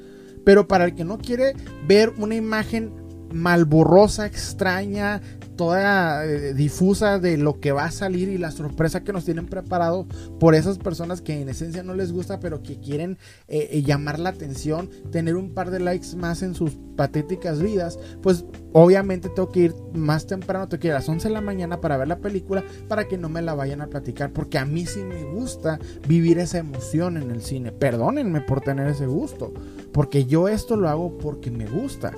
Pero 0.44 0.68
para 0.68 0.84
el 0.84 0.94
que 0.94 1.02
no 1.02 1.18
quiere 1.18 1.56
ver 1.88 2.10
una 2.16 2.36
imagen 2.36 2.92
malborrosa, 3.32 4.26
extraña, 4.26 5.20
toda 5.56 6.24
eh, 6.24 6.54
difusa 6.54 7.18
de 7.18 7.36
lo 7.36 7.60
que 7.60 7.72
va 7.72 7.84
a 7.84 7.90
salir 7.90 8.28
y 8.28 8.38
la 8.38 8.50
sorpresa 8.50 9.04
que 9.04 9.12
nos 9.12 9.24
tienen 9.24 9.46
preparado 9.46 10.06
por 10.40 10.54
esas 10.54 10.78
personas 10.78 11.20
que 11.20 11.40
en 11.40 11.48
esencia 11.48 11.82
no 11.82 11.94
les 11.94 12.12
gusta, 12.12 12.40
pero 12.40 12.62
que 12.62 12.80
quieren 12.80 13.18
eh, 13.48 13.68
eh, 13.70 13.82
llamar 13.82 14.18
la 14.18 14.30
atención, 14.30 14.90
tener 15.10 15.36
un 15.36 15.54
par 15.54 15.70
de 15.70 15.80
likes 15.80 16.16
más 16.16 16.42
en 16.42 16.54
sus 16.54 16.78
patéticas 16.96 17.60
vidas, 17.62 17.98
pues 18.22 18.44
obviamente 18.72 19.28
tengo 19.28 19.50
que 19.50 19.60
ir 19.60 19.74
más 19.94 20.26
temprano, 20.26 20.68
tengo 20.68 20.80
que 20.80 20.88
ir 20.88 20.92
a 20.92 20.96
las 20.96 21.08
11 21.08 21.28
de 21.28 21.34
la 21.34 21.40
mañana 21.40 21.80
para 21.80 21.96
ver 21.96 22.08
la 22.08 22.18
película, 22.18 22.64
para 22.88 23.06
que 23.08 23.18
no 23.18 23.28
me 23.28 23.42
la 23.42 23.54
vayan 23.54 23.80
a 23.80 23.88
platicar, 23.88 24.32
porque 24.32 24.58
a 24.58 24.64
mí 24.64 24.86
sí 24.86 25.02
me 25.02 25.24
gusta 25.24 25.78
vivir 26.06 26.38
esa 26.38 26.58
emoción 26.58 27.16
en 27.16 27.30
el 27.30 27.42
cine. 27.42 27.72
Perdónenme 27.72 28.40
por 28.40 28.60
tener 28.60 28.88
ese 28.88 29.06
gusto, 29.06 29.52
porque 29.92 30.24
yo 30.24 30.48
esto 30.48 30.76
lo 30.76 30.88
hago 30.88 31.18
porque 31.18 31.50
me 31.50 31.66
gusta. 31.66 32.12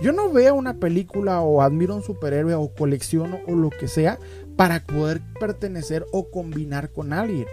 Yo 0.00 0.12
no 0.12 0.32
veo 0.32 0.54
una 0.54 0.78
película 0.78 1.40
o 1.40 1.60
admiro 1.60 1.96
un 1.96 2.02
superhéroe 2.02 2.54
o 2.54 2.72
colecciono 2.72 3.40
o 3.48 3.56
lo 3.56 3.70
que 3.70 3.88
sea 3.88 4.18
para 4.56 4.84
poder 4.84 5.20
pertenecer 5.40 6.06
o 6.12 6.30
combinar 6.30 6.92
con 6.92 7.12
alguien. 7.12 7.46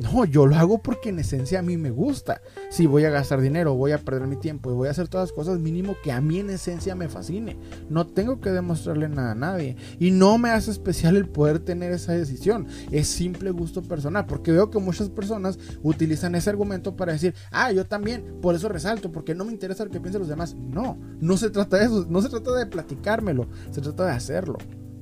No, 0.00 0.24
yo 0.24 0.46
lo 0.46 0.56
hago 0.56 0.78
porque 0.78 1.10
en 1.10 1.18
esencia 1.18 1.58
a 1.58 1.62
mí 1.62 1.76
me 1.76 1.90
gusta. 1.90 2.40
Si 2.70 2.86
voy 2.86 3.04
a 3.04 3.10
gastar 3.10 3.40
dinero, 3.42 3.74
voy 3.74 3.92
a 3.92 3.98
perder 3.98 4.26
mi 4.26 4.36
tiempo 4.36 4.70
y 4.70 4.74
voy 4.74 4.88
a 4.88 4.92
hacer 4.92 5.08
todas 5.08 5.28
las 5.28 5.34
cosas, 5.34 5.58
mínimo 5.58 5.94
que 6.02 6.10
a 6.10 6.22
mí 6.22 6.38
en 6.38 6.48
esencia 6.48 6.94
me 6.94 7.08
fascine. 7.08 7.58
No 7.90 8.06
tengo 8.06 8.40
que 8.40 8.50
demostrarle 8.50 9.10
nada 9.10 9.32
a 9.32 9.34
nadie. 9.34 9.76
Y 9.98 10.10
no 10.10 10.38
me 10.38 10.50
hace 10.50 10.70
especial 10.70 11.16
el 11.16 11.28
poder 11.28 11.58
tener 11.58 11.92
esa 11.92 12.12
decisión. 12.12 12.66
Es 12.90 13.08
simple 13.08 13.50
gusto 13.50 13.82
personal. 13.82 14.24
Porque 14.24 14.52
veo 14.52 14.70
que 14.70 14.78
muchas 14.78 15.10
personas 15.10 15.58
utilizan 15.82 16.34
ese 16.34 16.48
argumento 16.48 16.96
para 16.96 17.12
decir, 17.12 17.34
ah, 17.50 17.70
yo 17.70 17.84
también, 17.84 18.38
por 18.40 18.54
eso 18.54 18.70
resalto, 18.70 19.12
porque 19.12 19.34
no 19.34 19.44
me 19.44 19.52
interesa 19.52 19.84
lo 19.84 19.90
que 19.90 20.00
piensen 20.00 20.20
los 20.20 20.28
demás. 20.28 20.54
No, 20.54 20.98
no 21.20 21.36
se 21.36 21.50
trata 21.50 21.76
de 21.76 21.84
eso. 21.84 22.06
No 22.08 22.22
se 22.22 22.30
trata 22.30 22.52
de 22.52 22.64
platicármelo. 22.64 23.48
Se 23.70 23.82
trata 23.82 24.06
de 24.06 24.12
hacerlo. 24.12 24.56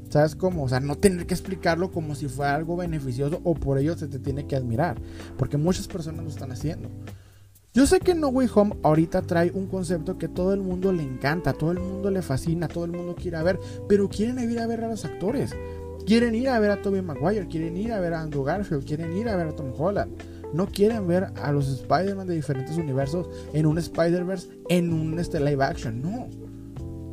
¿Sabes 0.08 0.34
cómo? 0.34 0.64
O 0.64 0.68
sea, 0.68 0.80
no 0.80 0.96
tener 0.96 1.26
que 1.26 1.34
explicarlo 1.34 1.92
como 1.92 2.14
si 2.14 2.28
fuera 2.28 2.54
algo 2.54 2.76
beneficioso 2.76 3.40
o 3.44 3.54
por 3.54 3.78
ello 3.78 3.96
se 3.96 4.08
te 4.08 4.18
tiene 4.18 4.46
que 4.46 4.56
admirar. 4.56 4.96
Porque 5.36 5.56
muchas 5.56 5.86
personas 5.86 6.24
lo 6.24 6.30
están 6.30 6.50
haciendo. 6.50 6.88
Yo 7.74 7.86
sé 7.86 8.00
que 8.00 8.14
No 8.14 8.28
Way 8.28 8.48
Home 8.54 8.76
ahorita 8.82 9.22
trae 9.22 9.52
un 9.52 9.66
concepto 9.66 10.16
que 10.16 10.26
todo 10.26 10.54
el 10.54 10.60
mundo 10.60 10.92
le 10.92 11.02
encanta, 11.02 11.52
todo 11.52 11.70
el 11.70 11.80
mundo 11.80 12.10
le 12.10 12.22
fascina, 12.22 12.66
todo 12.66 12.86
el 12.86 12.92
mundo 12.92 13.14
quiere 13.14 13.42
ver, 13.42 13.60
pero 13.88 14.08
quieren 14.08 14.38
ir 14.38 14.58
a 14.58 14.66
ver 14.66 14.82
a 14.82 14.88
los 14.88 15.04
actores. 15.04 15.54
Quieren 16.06 16.34
ir 16.34 16.48
a 16.48 16.58
ver 16.58 16.70
a 16.70 16.80
Tobey 16.80 17.02
Maguire, 17.02 17.46
quieren 17.46 17.76
ir 17.76 17.92
a 17.92 18.00
ver 18.00 18.14
a 18.14 18.22
Andrew 18.22 18.42
Garfield, 18.42 18.86
quieren 18.86 19.14
ir 19.14 19.28
a 19.28 19.36
ver 19.36 19.48
a 19.48 19.54
Tom 19.54 19.72
Holland. 19.76 20.10
No 20.54 20.66
quieren 20.66 21.06
ver 21.06 21.26
a 21.42 21.52
los 21.52 21.68
Spider-Man 21.68 22.26
de 22.26 22.34
diferentes 22.34 22.78
universos 22.78 23.28
en 23.52 23.66
un 23.66 23.76
Spider-Verse, 23.76 24.48
en 24.70 24.94
un 24.94 25.18
este, 25.18 25.38
live 25.38 25.62
action. 25.62 26.00
No. 26.00 26.26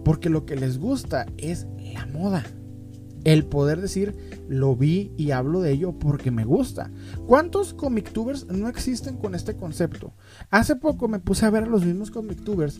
Porque 0.05 0.29
lo 0.29 0.45
que 0.45 0.55
les 0.55 0.79
gusta 0.79 1.25
es 1.37 1.67
la 1.93 2.05
moda 2.05 2.45
el 3.25 3.45
poder 3.45 3.81
decir 3.81 4.15
lo 4.47 4.75
vi 4.75 5.11
y 5.17 5.31
hablo 5.31 5.59
de 5.59 5.71
ello 5.71 5.93
porque 5.99 6.31
me 6.31 6.45
gusta. 6.45 6.91
¿Cuántos 7.27 7.73
comictubers 7.73 8.47
no 8.47 8.69
existen 8.69 9.17
con 9.17 9.35
este 9.35 9.57
concepto? 9.57 10.13
Hace 10.49 10.77
poco 10.77 11.09
me 11.09 11.19
puse 11.19 11.45
a 11.45 11.49
ver 11.49 11.63
a 11.63 11.67
los 11.67 11.83
mismos 11.83 12.11
comictubers 12.11 12.79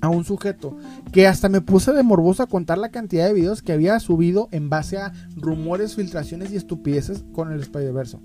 a 0.00 0.08
un 0.08 0.24
sujeto 0.24 0.76
que 1.12 1.26
hasta 1.26 1.48
me 1.48 1.60
puse 1.60 1.92
de 1.92 2.02
morboso 2.02 2.42
a 2.42 2.48
contar 2.48 2.78
la 2.78 2.90
cantidad 2.90 3.26
de 3.26 3.34
videos 3.34 3.62
que 3.62 3.72
había 3.72 3.98
subido 4.00 4.48
en 4.52 4.70
base 4.70 4.96
a 4.96 5.12
rumores, 5.36 5.96
filtraciones 5.96 6.52
y 6.52 6.56
estupideces 6.56 7.24
con 7.32 7.52
el 7.52 7.60
Spider-Verse. 7.60 8.18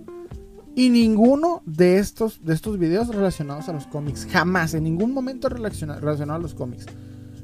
Y 0.75 0.89
ninguno 0.89 1.61
de 1.65 1.97
estos, 1.97 2.43
de 2.43 2.53
estos 2.53 2.79
videos 2.79 3.13
relacionados 3.13 3.69
a 3.69 3.73
los 3.73 3.85
cómics, 3.85 4.27
jamás, 4.29 4.73
en 4.73 4.83
ningún 4.83 5.13
momento 5.13 5.49
relacionado 5.49 6.33
a 6.33 6.39
los 6.39 6.55
cómics. 6.55 6.85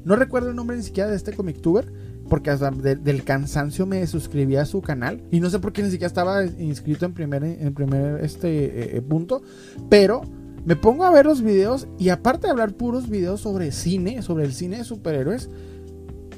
No 0.04 0.16
recuerdo 0.16 0.50
el 0.50 0.56
nombre 0.56 0.76
ni 0.76 0.82
siquiera 0.82 1.10
de 1.10 1.16
este 1.16 1.34
comictuber, 1.34 1.92
porque 2.30 2.48
hasta 2.48 2.70
del 2.70 3.24
cansancio 3.24 3.84
me 3.84 4.06
suscribí 4.06 4.56
a 4.56 4.64
su 4.64 4.80
canal. 4.80 5.22
Y 5.30 5.40
no 5.40 5.50
sé 5.50 5.58
por 5.58 5.74
qué 5.74 5.82
ni 5.82 5.90
siquiera 5.90 6.06
estaba 6.06 6.44
inscrito 6.44 7.04
en 7.04 7.12
primer, 7.12 7.44
en 7.44 7.74
primer 7.74 8.24
este, 8.24 8.48
eh, 8.48 8.96
eh, 8.96 9.02
punto, 9.02 9.42
pero 9.90 10.22
me 10.64 10.76
pongo 10.76 11.04
a 11.04 11.10
ver 11.10 11.26
los 11.26 11.42
videos 11.42 11.88
y 11.98 12.08
aparte 12.08 12.46
de 12.46 12.52
hablar 12.52 12.72
puros 12.72 13.10
videos 13.10 13.40
sobre 13.40 13.72
cine, 13.72 14.22
sobre 14.22 14.44
el 14.44 14.54
cine 14.54 14.78
de 14.78 14.84
superhéroes, 14.84 15.50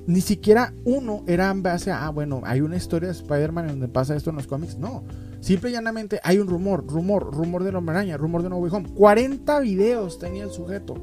ni 0.07 0.20
siquiera 0.20 0.74
uno 0.85 1.22
era 1.28 1.52
base 1.55 1.92
a, 1.92 2.07
ah, 2.07 2.11
bueno, 2.11 2.40
hay 2.44 2.61
una 2.61 2.76
historia 2.76 3.09
de 3.09 3.14
Spider-Man 3.14 3.68
donde 3.68 3.88
pasa 3.88 4.16
esto 4.16 4.31
en 4.31 4.37
los 4.37 4.46
cómics, 4.46 4.78
no. 4.78 5.05
Simple 5.42 5.70
y 5.70 5.72
llanamente 5.72 6.20
hay 6.22 6.38
un 6.38 6.46
rumor, 6.46 6.87
rumor, 6.87 7.35
rumor 7.35 7.64
de 7.64 7.72
la 7.72 7.81
araña, 7.81 8.16
rumor 8.16 8.44
de 8.44 8.48
No 8.48 8.59
Way 8.59 8.70
Home. 8.72 8.88
40 8.94 9.59
videos 9.59 10.20
tenía 10.20 10.44
el 10.44 10.50
sujeto. 10.50 10.94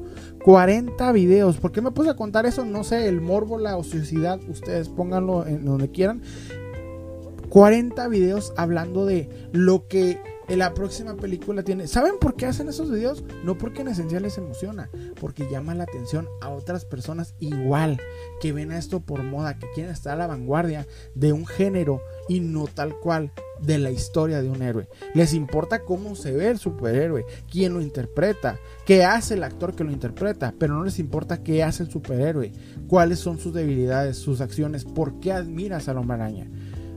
40 0.42 1.12
videos. 1.12 1.58
¿Por 1.58 1.72
qué 1.72 1.82
me 1.82 1.90
puse 1.90 2.08
a 2.08 2.16
contar 2.16 2.46
eso? 2.46 2.64
No 2.64 2.82
sé, 2.82 3.06
el 3.06 3.20
morbo, 3.20 3.58
la 3.58 3.76
ociosidad, 3.76 4.40
ustedes 4.48 4.88
pónganlo 4.88 5.46
en 5.46 5.66
donde 5.66 5.90
quieran. 5.90 6.22
40 7.50 8.08
videos 8.08 8.54
hablando 8.56 9.04
de 9.04 9.28
lo 9.52 9.86
que 9.88 10.22
la 10.56 10.74
próxima 10.74 11.14
película 11.14 11.62
tiene. 11.62 11.86
¿Saben 11.86 12.14
por 12.20 12.34
qué 12.34 12.46
hacen 12.46 12.68
esos 12.68 12.90
videos? 12.90 13.22
No 13.44 13.56
porque 13.56 13.82
en 13.82 13.88
esencial 13.88 14.22
les 14.22 14.38
emociona, 14.38 14.90
porque 15.20 15.48
llama 15.50 15.74
la 15.74 15.84
atención 15.84 16.26
a 16.40 16.48
otras 16.50 16.84
personas 16.84 17.34
igual, 17.38 18.00
que 18.40 18.52
ven 18.52 18.70
a 18.72 18.78
esto 18.78 19.00
por 19.00 19.22
moda, 19.22 19.58
que 19.58 19.70
quieren 19.74 19.92
estar 19.92 20.14
a 20.14 20.16
la 20.16 20.26
vanguardia 20.26 20.86
de 21.14 21.32
un 21.32 21.46
género 21.46 22.02
y 22.28 22.40
no 22.40 22.66
tal 22.66 22.98
cual 22.98 23.32
de 23.60 23.78
la 23.78 23.90
historia 23.90 24.42
de 24.42 24.48
un 24.48 24.62
héroe. 24.62 24.88
Les 25.14 25.34
importa 25.34 25.84
cómo 25.84 26.16
se 26.16 26.32
ve 26.32 26.48
el 26.48 26.58
superhéroe, 26.58 27.24
quién 27.50 27.74
lo 27.74 27.80
interpreta, 27.80 28.58
qué 28.86 29.04
hace 29.04 29.34
el 29.34 29.44
actor 29.44 29.74
que 29.74 29.84
lo 29.84 29.92
interpreta, 29.92 30.54
pero 30.58 30.74
no 30.74 30.84
les 30.84 30.98
importa 30.98 31.42
qué 31.42 31.62
hace 31.62 31.82
el 31.82 31.90
superhéroe, 31.90 32.52
cuáles 32.88 33.18
son 33.18 33.38
sus 33.38 33.52
debilidades, 33.52 34.16
sus 34.16 34.40
acciones, 34.40 34.84
por 34.84 35.20
qué 35.20 35.32
admiras 35.32 35.88
a 35.88 35.94
la 35.94 36.00
araña. 36.00 36.50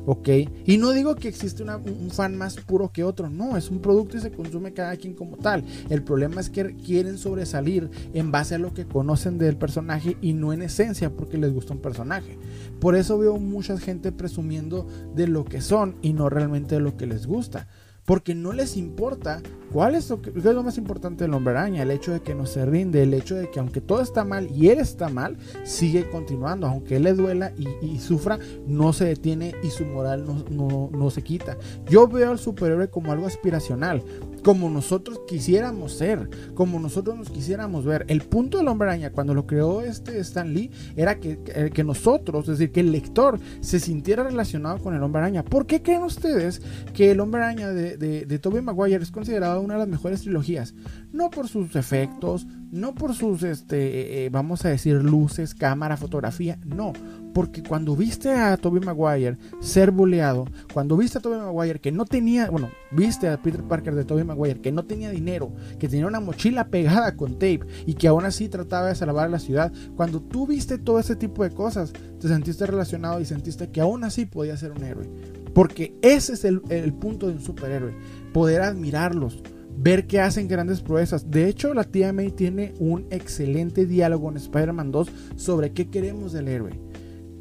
¿Ok? 0.05 0.29
Y 0.65 0.77
no 0.77 0.91
digo 0.91 1.15
que 1.15 1.27
existe 1.27 1.63
un 1.63 2.11
fan 2.11 2.35
más 2.35 2.55
puro 2.57 2.91
que 2.91 3.03
otro, 3.03 3.29
no, 3.29 3.57
es 3.57 3.69
un 3.69 3.79
producto 3.79 4.17
y 4.17 4.21
se 4.21 4.31
consume 4.31 4.73
cada 4.73 4.95
quien 4.97 5.13
como 5.13 5.37
tal. 5.37 5.63
El 5.89 6.03
problema 6.03 6.41
es 6.41 6.49
que 6.49 6.75
quieren 6.75 7.17
sobresalir 7.17 7.89
en 8.13 8.31
base 8.31 8.55
a 8.55 8.59
lo 8.59 8.73
que 8.73 8.85
conocen 8.85 9.37
del 9.37 9.57
personaje 9.57 10.17
y 10.21 10.33
no 10.33 10.53
en 10.53 10.61
esencia 10.61 11.09
porque 11.09 11.37
les 11.37 11.53
gusta 11.53 11.73
un 11.73 11.81
personaje. 11.81 12.37
Por 12.79 12.95
eso 12.95 13.17
veo 13.17 13.37
mucha 13.37 13.77
gente 13.77 14.11
presumiendo 14.11 14.87
de 15.15 15.27
lo 15.27 15.45
que 15.45 15.61
son 15.61 15.95
y 16.01 16.13
no 16.13 16.29
realmente 16.29 16.75
de 16.75 16.81
lo 16.81 16.97
que 16.97 17.07
les 17.07 17.25
gusta 17.25 17.67
porque 18.05 18.35
no 18.35 18.51
les 18.51 18.77
importa 18.77 19.41
cuál 19.71 19.95
es 19.95 20.09
lo, 20.09 20.21
que, 20.21 20.29
es 20.29 20.43
lo 20.43 20.63
más 20.63 20.77
importante 20.77 21.23
del 21.23 21.33
hombre 21.33 21.53
araña, 21.53 21.83
el 21.83 21.91
hecho 21.91 22.11
de 22.11 22.21
que 22.21 22.35
no 22.35 22.45
se 22.45 22.65
rinde, 22.65 23.03
el 23.03 23.13
hecho 23.13 23.35
de 23.35 23.49
que 23.49 23.59
aunque 23.59 23.81
todo 23.81 24.01
está 24.01 24.23
mal 24.23 24.49
y 24.51 24.69
él 24.69 24.79
está 24.79 25.09
mal, 25.09 25.37
sigue 25.63 26.09
continuando, 26.09 26.67
aunque 26.67 26.97
él 26.97 27.03
le 27.03 27.13
duela 27.13 27.53
y, 27.81 27.97
sufra, 27.99 28.37
no 28.67 28.93
se 28.93 29.05
detiene 29.05 29.55
y 29.63 29.69
su 29.69 29.85
moral 29.85 30.25
no, 30.25 30.89
no, 30.91 31.09
se 31.09 31.23
quita. 31.23 31.57
Yo 31.89 32.07
veo 32.07 32.31
al 32.31 32.39
superhéroe 32.39 32.89
como 32.89 33.11
algo 33.11 33.25
aspiracional, 33.25 34.03
como 34.43 34.69
nosotros 34.69 35.21
quisiéramos 35.27 35.93
ser, 35.93 36.29
como 36.53 36.79
nosotros 36.79 37.17
nos 37.17 37.29
quisiéramos 37.29 37.85
ver. 37.85 38.05
El 38.07 38.21
punto 38.21 38.57
del 38.57 38.67
hombre 38.67 38.89
araña 38.89 39.11
cuando 39.11 39.33
lo 39.33 39.47
creó 39.47 39.81
este 39.81 40.19
Stan 40.19 40.53
Lee 40.53 40.69
era 40.95 41.19
que, 41.19 41.71
que 41.73 41.83
nosotros, 41.83 42.47
es 42.49 42.59
decir, 42.59 42.71
que 42.71 42.81
el 42.81 42.91
lector 42.91 43.39
se 43.61 43.79
sintiera 43.79 44.23
relacionado 44.23 44.79
con 44.79 44.93
el 44.93 45.01
hombre 45.01 45.21
araña. 45.21 45.43
¿Por 45.43 45.65
qué 45.65 45.81
creen 45.81 46.03
ustedes 46.03 46.61
que 46.93 47.11
el 47.11 47.19
hombre 47.19 47.41
araña 47.41 47.69
de, 47.69 47.97
de, 47.97 48.25
de 48.25 48.39
Tobey 48.39 48.61
Maguire 48.61 49.01
es 49.01 49.11
considerado 49.11 49.61
una 49.61 49.75
de 49.75 49.79
las 49.79 49.89
mejores 49.89 50.21
trilogías? 50.21 50.75
No 51.11 51.29
por 51.29 51.47
sus 51.47 51.75
efectos, 51.75 52.45
no 52.73 52.95
por 52.95 53.13
sus, 53.13 53.43
este, 53.43 54.25
eh, 54.25 54.29
vamos 54.29 54.65
a 54.65 54.69
decir, 54.69 54.95
luces, 54.95 55.53
cámara, 55.53 55.95
fotografía, 55.95 56.57
no, 56.65 56.91
porque 57.31 57.61
cuando 57.61 57.95
viste 57.95 58.31
a 58.31 58.57
Tobey 58.57 58.81
Maguire 58.81 59.37
ser 59.61 59.91
buleado, 59.91 60.45
cuando 60.73 60.97
viste 60.97 61.19
a 61.19 61.21
Tobey 61.21 61.39
Maguire 61.39 61.79
que 61.79 61.91
no 61.91 62.05
tenía, 62.05 62.49
bueno, 62.49 62.71
viste 62.91 63.29
a 63.29 63.39
Peter 63.39 63.61
Parker 63.63 63.93
de 63.93 64.05
Tobey 64.05 64.23
Maguire 64.23 64.59
que 64.59 64.71
no 64.71 64.85
tenía 64.85 65.11
dinero, 65.11 65.53
que 65.77 65.87
tenía 65.87 66.07
una 66.07 66.19
mochila 66.19 66.69
pegada 66.69 67.15
con 67.15 67.33
tape 67.33 67.61
y 67.85 67.93
que 67.93 68.07
aún 68.07 68.25
así 68.25 68.49
trataba 68.49 68.87
de 68.87 68.95
salvar 68.95 69.29
la 69.29 69.37
ciudad, 69.37 69.71
cuando 69.95 70.19
tú 70.19 70.47
viste 70.47 70.79
todo 70.79 70.99
ese 70.99 71.15
tipo 71.15 71.43
de 71.43 71.51
cosas, 71.51 71.93
te 72.19 72.27
sentiste 72.27 72.65
relacionado 72.65 73.21
y 73.21 73.25
sentiste 73.25 73.69
que 73.69 73.81
aún 73.81 74.03
así 74.03 74.25
podía 74.25 74.57
ser 74.57 74.71
un 74.71 74.83
héroe. 74.83 75.07
Porque 75.53 75.95
ese 76.01 76.33
es 76.33 76.43
el, 76.43 76.63
el 76.69 76.91
punto 76.93 77.27
de 77.27 77.33
un 77.33 77.41
superhéroe, 77.41 77.95
poder 78.33 78.63
admirarlos, 78.63 79.43
ver 79.77 80.07
que 80.07 80.19
hacen 80.19 80.47
grandes 80.47 80.81
proezas. 80.81 81.29
De 81.29 81.47
hecho, 81.47 81.73
la 81.73 81.83
tía 81.83 82.13
May 82.13 82.31
tiene 82.31 82.73
un 82.79 83.07
excelente 83.09 83.85
diálogo 83.85 84.29
en 84.29 84.37
Spider-Man 84.37 84.91
2 84.91 85.07
sobre 85.35 85.73
qué 85.73 85.89
queremos 85.89 86.33
del 86.33 86.47
héroe. 86.47 86.79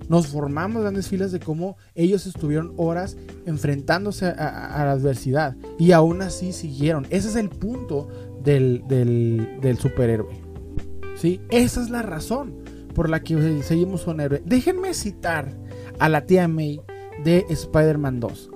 Nos 0.08 0.26
formamos 0.26 0.82
grandes 0.82 1.08
filas 1.08 1.32
de 1.32 1.40
cómo 1.40 1.76
ellos 1.94 2.26
estuvieron 2.26 2.74
horas 2.76 3.16
enfrentándose 3.46 4.26
a, 4.26 4.84
la 4.84 4.92
adversidad 4.92 5.56
y 5.78 5.92
aún 5.92 6.22
así 6.22 6.52
siguieron. 6.52 7.06
Ese 7.10 7.28
es 7.28 7.36
el 7.36 7.48
punto 7.48 8.08
del, 8.42 8.84
del, 8.88 9.78
superhéroe. 9.78 10.34
¿Sí? 11.16 11.40
Esa 11.50 11.82
es 11.82 11.90
la 11.90 12.02
razón 12.02 12.54
por 12.94 13.08
la 13.08 13.22
que 13.22 13.62
seguimos 13.62 14.06
un 14.06 14.20
héroe. 14.20 14.42
Déjenme 14.44 14.92
citar 14.92 15.56
a 15.98 16.08
la 16.08 16.26
tía 16.26 16.48
May 16.48 16.80
de 17.24 17.46
Spider-Man 17.48 18.20
2. 18.20 18.51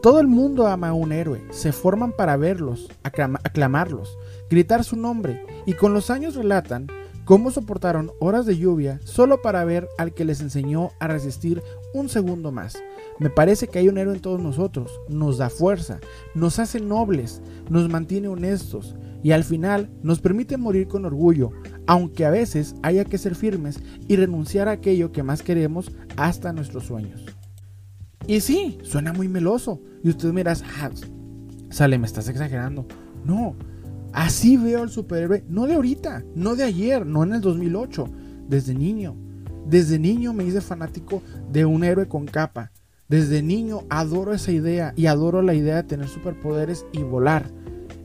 Todo 0.00 0.20
el 0.20 0.28
mundo 0.28 0.68
ama 0.68 0.90
a 0.90 0.92
un 0.92 1.10
héroe, 1.10 1.42
se 1.50 1.72
forman 1.72 2.12
para 2.12 2.36
verlos, 2.36 2.88
aclamarlos, 3.02 4.16
gritar 4.48 4.84
su 4.84 4.94
nombre, 4.94 5.44
y 5.66 5.72
con 5.72 5.92
los 5.92 6.08
años 6.10 6.36
relatan 6.36 6.86
cómo 7.24 7.50
soportaron 7.50 8.12
horas 8.20 8.46
de 8.46 8.56
lluvia 8.56 9.00
solo 9.02 9.42
para 9.42 9.64
ver 9.64 9.88
al 9.98 10.14
que 10.14 10.24
les 10.24 10.40
enseñó 10.40 10.92
a 11.00 11.08
resistir 11.08 11.64
un 11.94 12.08
segundo 12.08 12.52
más. 12.52 12.80
Me 13.18 13.28
parece 13.28 13.66
que 13.66 13.80
hay 13.80 13.88
un 13.88 13.98
héroe 13.98 14.14
en 14.14 14.20
todos 14.20 14.40
nosotros, 14.40 15.00
nos 15.08 15.36
da 15.36 15.50
fuerza, 15.50 15.98
nos 16.32 16.60
hace 16.60 16.78
nobles, 16.78 17.42
nos 17.68 17.88
mantiene 17.88 18.28
honestos 18.28 18.94
y 19.24 19.32
al 19.32 19.42
final 19.42 19.90
nos 20.04 20.20
permite 20.20 20.58
morir 20.58 20.86
con 20.86 21.06
orgullo, 21.06 21.50
aunque 21.88 22.24
a 22.24 22.30
veces 22.30 22.76
haya 22.84 23.04
que 23.04 23.18
ser 23.18 23.34
firmes 23.34 23.80
y 24.06 24.14
renunciar 24.14 24.68
a 24.68 24.72
aquello 24.72 25.10
que 25.10 25.24
más 25.24 25.42
queremos 25.42 25.90
hasta 26.16 26.52
nuestros 26.52 26.84
sueños. 26.84 27.37
Y 28.26 28.40
sí, 28.40 28.78
suena 28.82 29.12
muy 29.12 29.28
meloso. 29.28 29.80
Y 30.02 30.10
usted 30.10 30.32
mira, 30.32 30.52
ah, 30.52 30.90
sale, 31.70 31.98
me 31.98 32.06
estás 32.06 32.28
exagerando. 32.28 32.86
No, 33.24 33.56
así 34.12 34.56
veo 34.56 34.82
al 34.82 34.90
superhéroe, 34.90 35.44
no 35.48 35.66
de 35.66 35.74
ahorita, 35.74 36.24
no 36.34 36.56
de 36.56 36.64
ayer, 36.64 37.06
no 37.06 37.22
en 37.22 37.34
el 37.34 37.40
2008, 37.40 38.08
desde 38.48 38.74
niño. 38.74 39.16
Desde 39.66 39.98
niño 39.98 40.32
me 40.32 40.44
hice 40.44 40.60
fanático 40.60 41.22
de 41.50 41.64
un 41.64 41.84
héroe 41.84 42.08
con 42.08 42.26
capa. 42.26 42.72
Desde 43.08 43.42
niño 43.42 43.82
adoro 43.88 44.34
esa 44.34 44.52
idea 44.52 44.92
y 44.96 45.06
adoro 45.06 45.40
la 45.42 45.54
idea 45.54 45.76
de 45.76 45.82
tener 45.84 46.08
superpoderes 46.08 46.86
y 46.92 47.02
volar. 47.02 47.50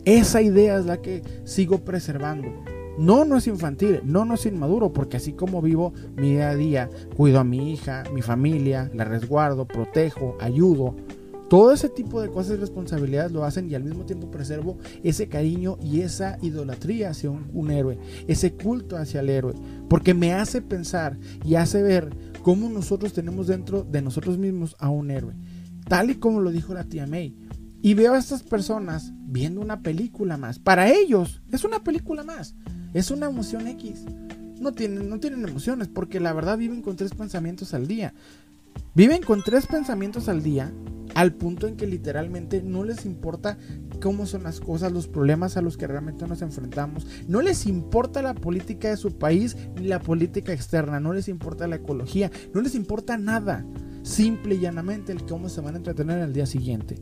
Esa 0.06 0.42
idea 0.42 0.78
es 0.78 0.86
la 0.86 1.02
que 1.02 1.22
sigo 1.46 1.80
preservando. 1.80 2.63
No, 2.98 3.26
no 3.26 3.38
es 3.38 3.48
infantil, 3.48 4.02
no, 4.04 4.24
no 4.24 4.36
es 4.36 4.46
inmaduro, 4.46 4.94
porque 4.94 5.18
así 5.18 5.34
como 5.34 5.62
vivo 5.62 5.94
mi 6.16 6.32
día 6.32 6.50
a 6.50 6.56
día, 6.56 6.90
cuido 7.16 7.40
a 7.40 7.44
mi 7.44 7.72
hija, 7.72 8.04
mi 8.14 8.22
familia, 8.22 8.92
la 8.94 9.04
resguardo, 9.04 9.68
protejo, 9.68 10.38
ayudo. 10.40 10.96
Todo 11.50 11.72
ese 11.72 11.90
tipo 11.90 12.22
de 12.22 12.30
cosas 12.30 12.58
y 12.58 12.60
responsabilidades 12.60 13.32
lo 13.32 13.44
hacen 13.44 13.70
y 13.70 13.76
al 13.76 13.84
mismo 13.84 14.06
tiempo 14.06 14.32
preservo 14.32 14.78
ese 15.04 15.28
cariño 15.28 15.78
y 15.82 16.02
esa 16.02 16.38
idolatría 16.42 17.10
hacia 17.10 17.30
un, 17.30 17.50
un 17.54 17.70
héroe, 17.70 18.00
ese 18.28 18.54
culto 18.54 18.98
hacia 18.98 19.20
el 19.20 19.30
héroe, 19.30 19.54
porque 19.90 20.14
me 20.14 20.34
hace 20.34 20.62
pensar 20.62 21.18
y 21.46 21.56
hace 21.56 21.84
ver 21.84 22.16
cómo 22.42 22.70
nosotros 22.70 23.14
tenemos 23.14 23.48
dentro 23.48 23.84
de 23.84 24.02
nosotros 24.02 24.38
mismos 24.38 24.76
a 24.80 24.90
un 24.90 25.12
héroe, 25.12 25.34
tal 25.88 26.10
y 26.10 26.16
como 26.16 26.42
lo 26.42 26.52
dijo 26.52 26.74
la 26.74 26.86
tía 26.86 27.06
May. 27.08 27.36
Y 27.86 27.96
veo 27.96 28.14
a 28.14 28.18
estas 28.18 28.44
personas 28.44 29.12
viendo 29.26 29.60
una 29.60 29.82
película 29.82 30.38
más. 30.38 30.58
Para 30.58 30.90
ellos 30.90 31.42
es 31.52 31.66
una 31.66 31.84
película 31.84 32.24
más. 32.24 32.56
Es 32.94 33.12
una 33.12 33.28
emoción 33.28 33.68
X. 33.68 34.06
No 34.60 34.72
tienen, 34.72 35.10
no 35.10 35.20
tienen 35.20 35.48
emociones 35.48 35.88
porque 35.88 36.20
la 36.20 36.34
verdad 36.34 36.58
viven 36.58 36.82
con 36.82 36.96
tres 36.96 37.14
pensamientos 37.14 37.74
al 37.74 37.88
día. 37.88 38.14
Viven 38.96 39.22
con 39.24 39.44
tres 39.44 39.68
pensamientos 39.68 40.30
al 40.30 40.44
día 40.44 40.72
al 41.16 41.34
punto 41.34 41.68
en 41.68 41.76
que 41.76 41.88
literalmente 41.88 42.62
no 42.62 42.84
les 42.84 43.06
importa 43.06 43.58
cómo 44.02 44.26
son 44.26 44.44
las 44.44 44.60
cosas, 44.60 44.92
los 44.92 45.08
problemas 45.08 45.58
a 45.58 45.62
los 45.62 45.78
que 45.78 45.88
realmente 45.88 46.28
nos 46.28 46.42
enfrentamos. 46.42 47.06
No 47.28 47.42
les 47.42 47.66
importa 47.66 48.22
la 48.22 48.34
política 48.34 48.90
de 48.90 48.98
su 48.98 49.18
país 49.18 49.56
ni 49.76 49.88
la 49.88 50.00
política 50.00 50.54
externa. 50.54 51.00
No 51.00 51.14
les 51.14 51.28
importa 51.28 51.68
la 51.68 51.78
ecología. 51.78 52.32
No 52.54 52.62
les 52.62 52.76
importa 52.76 53.18
nada. 53.18 53.66
Simple 54.04 54.56
y 54.56 54.60
llanamente 54.60 55.12
el 55.12 55.26
cómo 55.26 55.50
se 55.50 55.62
van 55.62 55.76
a 55.76 55.78
entretener 55.78 56.20
el 56.20 56.34
día 56.34 56.46
siguiente. 56.46 56.96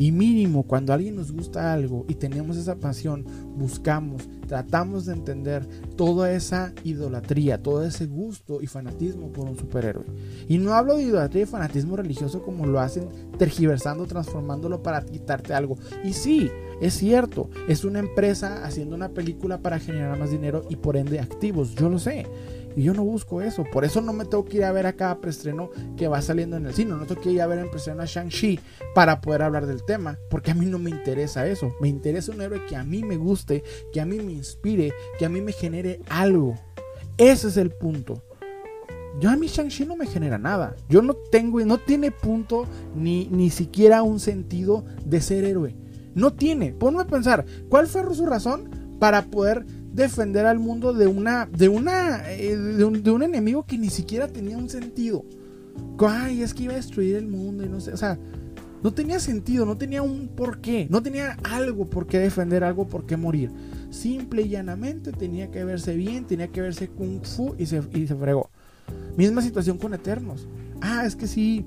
Y 0.00 0.12
mínimo, 0.12 0.62
cuando 0.62 0.92
a 0.92 0.96
alguien 0.96 1.14
nos 1.14 1.30
gusta 1.30 1.74
algo 1.74 2.06
y 2.08 2.14
tenemos 2.14 2.56
esa 2.56 2.76
pasión, 2.76 3.26
buscamos, 3.58 4.30
tratamos 4.48 5.04
de 5.04 5.12
entender 5.12 5.66
toda 5.94 6.32
esa 6.32 6.72
idolatría, 6.84 7.62
todo 7.62 7.84
ese 7.84 8.06
gusto 8.06 8.62
y 8.62 8.66
fanatismo 8.66 9.30
por 9.30 9.46
un 9.46 9.58
superhéroe. 9.58 10.06
Y 10.48 10.56
no 10.56 10.72
hablo 10.72 10.96
de 10.96 11.02
idolatría 11.02 11.42
y 11.42 11.46
fanatismo 11.46 11.98
religioso 11.98 12.42
como 12.42 12.64
lo 12.64 12.80
hacen 12.80 13.10
tergiversando, 13.36 14.06
transformándolo 14.06 14.82
para 14.82 15.04
quitarte 15.04 15.52
algo. 15.52 15.76
Y 16.02 16.14
sí, 16.14 16.50
es 16.80 16.94
cierto, 16.94 17.50
es 17.68 17.84
una 17.84 17.98
empresa 17.98 18.64
haciendo 18.64 18.96
una 18.96 19.10
película 19.10 19.58
para 19.58 19.78
generar 19.78 20.18
más 20.18 20.30
dinero 20.30 20.64
y 20.70 20.76
por 20.76 20.96
ende 20.96 21.20
activos, 21.20 21.74
yo 21.74 21.90
lo 21.90 21.98
sé. 21.98 22.24
Y 22.76 22.84
yo 22.84 22.94
no 22.94 23.04
busco 23.04 23.42
eso. 23.42 23.64
Por 23.64 23.84
eso 23.84 24.00
no 24.00 24.12
me 24.12 24.24
tengo 24.24 24.44
que 24.44 24.58
ir 24.58 24.64
a 24.64 24.72
ver 24.72 24.86
a 24.86 24.92
cada 24.92 25.20
preestreno 25.20 25.70
que 25.96 26.08
va 26.08 26.22
saliendo 26.22 26.56
en 26.56 26.66
el 26.66 26.74
cine. 26.74 26.92
No 26.92 27.06
tengo 27.06 27.20
que 27.20 27.32
ir 27.32 27.42
a 27.42 27.46
ver 27.46 27.58
en 27.58 27.68
preestreno 27.68 28.02
a 28.02 28.06
Shang-Chi 28.06 28.60
para 28.94 29.20
poder 29.20 29.42
hablar 29.42 29.66
del 29.66 29.84
tema. 29.84 30.18
Porque 30.28 30.52
a 30.52 30.54
mí 30.54 30.66
no 30.66 30.78
me 30.78 30.90
interesa 30.90 31.46
eso. 31.46 31.74
Me 31.80 31.88
interesa 31.88 32.32
un 32.32 32.40
héroe 32.40 32.64
que 32.66 32.76
a 32.76 32.84
mí 32.84 33.02
me 33.02 33.16
guste, 33.16 33.62
que 33.92 34.00
a 34.00 34.06
mí 34.06 34.18
me 34.18 34.32
inspire, 34.32 34.92
que 35.18 35.26
a 35.26 35.28
mí 35.28 35.40
me 35.40 35.52
genere 35.52 36.00
algo. 36.08 36.54
Ese 37.16 37.48
es 37.48 37.56
el 37.56 37.70
punto. 37.70 38.22
Yo 39.20 39.28
a 39.28 39.36
mí 39.36 39.48
Shang-Chi 39.48 39.84
no 39.84 39.96
me 39.96 40.06
genera 40.06 40.38
nada. 40.38 40.76
Yo 40.88 41.02
no 41.02 41.14
tengo, 41.14 41.60
no 41.60 41.78
tiene 41.78 42.10
punto 42.10 42.66
ni, 42.94 43.26
ni 43.30 43.50
siquiera 43.50 44.02
un 44.02 44.20
sentido 44.20 44.84
de 45.04 45.20
ser 45.20 45.44
héroe. 45.44 45.74
No 46.14 46.32
tiene. 46.32 46.72
Ponme 46.72 47.02
a 47.02 47.06
pensar, 47.06 47.44
¿cuál 47.68 47.86
fue 47.86 48.14
su 48.14 48.26
razón 48.26 48.70
para 48.98 49.26
poder 49.26 49.64
defender 49.92 50.46
al 50.46 50.58
mundo 50.58 50.92
de 50.92 51.06
una 51.06 51.46
de 51.46 51.68
una 51.68 52.30
eh, 52.32 52.56
de, 52.56 52.84
un, 52.84 53.22
enemigo 53.22 53.64
que 53.64 53.78
ni 53.78 53.90
siquiera 53.90 54.28
tenía 54.28 54.56
un 54.56 54.68
sentido. 54.68 55.24
Ay, 55.98 56.42
es 56.42 56.54
que 56.54 56.64
iba 56.64 56.72
a 56.72 56.76
destruir 56.76 57.16
el 57.16 57.26
mundo 57.26 57.64
y 57.64 57.68
no 57.68 57.80
sé, 57.80 57.92
o 57.92 57.96
sea, 57.96 58.18
no 58.82 58.92
tenía 58.92 59.20
sentido, 59.20 59.66
no 59.66 59.76
tenía 59.76 60.02
un 60.02 60.28
porqué, 60.28 60.86
no 60.90 61.02
tenía 61.02 61.36
algo 61.44 61.88
por 61.90 62.06
qué 62.06 62.18
defender, 62.18 62.64
algo 62.64 62.86
por 62.86 63.04
qué 63.04 63.16
morir. 63.16 63.50
Simple 63.90 64.42
y 64.42 64.48
llanamente 64.48 65.12
tenía 65.12 65.50
que 65.50 65.64
verse 65.64 65.94
bien, 65.94 66.26
tenía 66.26 66.48
que 66.48 66.62
verse 66.62 66.88
kung 66.88 67.22
fu 67.22 67.54
y 67.58 67.66
se, 67.66 67.82
y 67.92 68.06
se 68.06 68.14
fregó. 68.14 68.50
Misma 69.16 69.42
situación 69.42 69.76
con 69.76 69.92
Eternos. 69.92 70.48
Ah, 70.80 71.04
es 71.04 71.14
que 71.16 71.26
sí, 71.26 71.66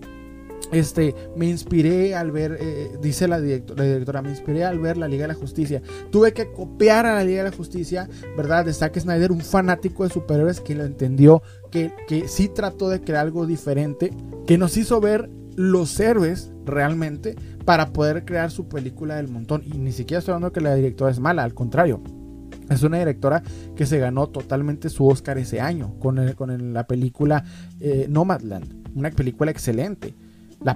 este, 0.72 1.16
me 1.36 1.48
inspiré 1.48 2.16
al 2.16 2.32
ver, 2.32 2.58
eh, 2.60 2.98
dice 3.02 3.28
la, 3.28 3.40
directora, 3.40 4.22
me 4.22 4.30
inspiré 4.30 4.64
al 4.64 4.80
ver 4.80 4.98
la 4.98 5.08
Liga 5.08 5.24
de 5.24 5.30
la 5.30 5.40
Justicia. 5.40 5.82
Tuve 6.12 6.34
que 6.34 6.52
copiar 6.52 7.06
a 7.06 7.16
la 7.16 7.24
Liga 7.24 7.44
de 7.44 7.50
la 7.50 7.56
Justicia, 7.56 8.10
¿verdad? 8.38 8.66
De 8.66 8.74
Zack 8.74 9.00
Snyder, 9.00 9.32
un 9.32 9.42
fanático 9.42 10.04
de 10.04 10.10
superhéroes 10.10 10.62
que 10.62 10.76
lo 10.76 10.84
entendió, 10.84 11.42
que, 11.72 11.94
que 12.08 12.28
sí 12.28 12.48
trató 12.48 12.90
de 12.90 13.02
crear 13.02 13.22
algo 13.22 13.46
diferente, 13.46 14.12
que 14.48 14.58
nos 14.58 14.78
hizo 14.78 15.00
ver 15.00 15.30
los 15.56 16.00
héroes 16.00 16.52
realmente 16.66 17.36
para 17.66 17.94
poder 17.94 18.26
crear 18.26 18.52
su 18.52 18.68
película 18.68 19.16
del 19.16 19.28
montón. 19.28 19.64
Y 19.66 19.78
ni 19.78 19.92
siquiera 19.92 20.20
estoy 20.20 20.34
hablando 20.34 20.52
que 20.52 20.62
la 20.62 20.76
directora 20.76 21.12
es 21.12 21.20
mala, 21.20 21.44
al 21.44 21.54
contrario. 21.54 22.02
Es 22.70 22.82
una 22.84 22.98
directora 22.98 23.44
que 23.76 23.86
se 23.86 24.00
ganó 24.00 24.28
totalmente 24.28 24.90
su 24.90 25.06
Oscar 25.06 25.38
ese 25.38 25.60
año 25.60 25.96
con, 26.00 26.34
con 26.34 26.74
la 26.74 26.88
película 26.88 27.44
eh, 27.80 28.08
Nomadland. 28.10 28.88
Una 28.96 29.12
película 29.12 29.52
excelente. 29.52 30.16
La, 30.64 30.76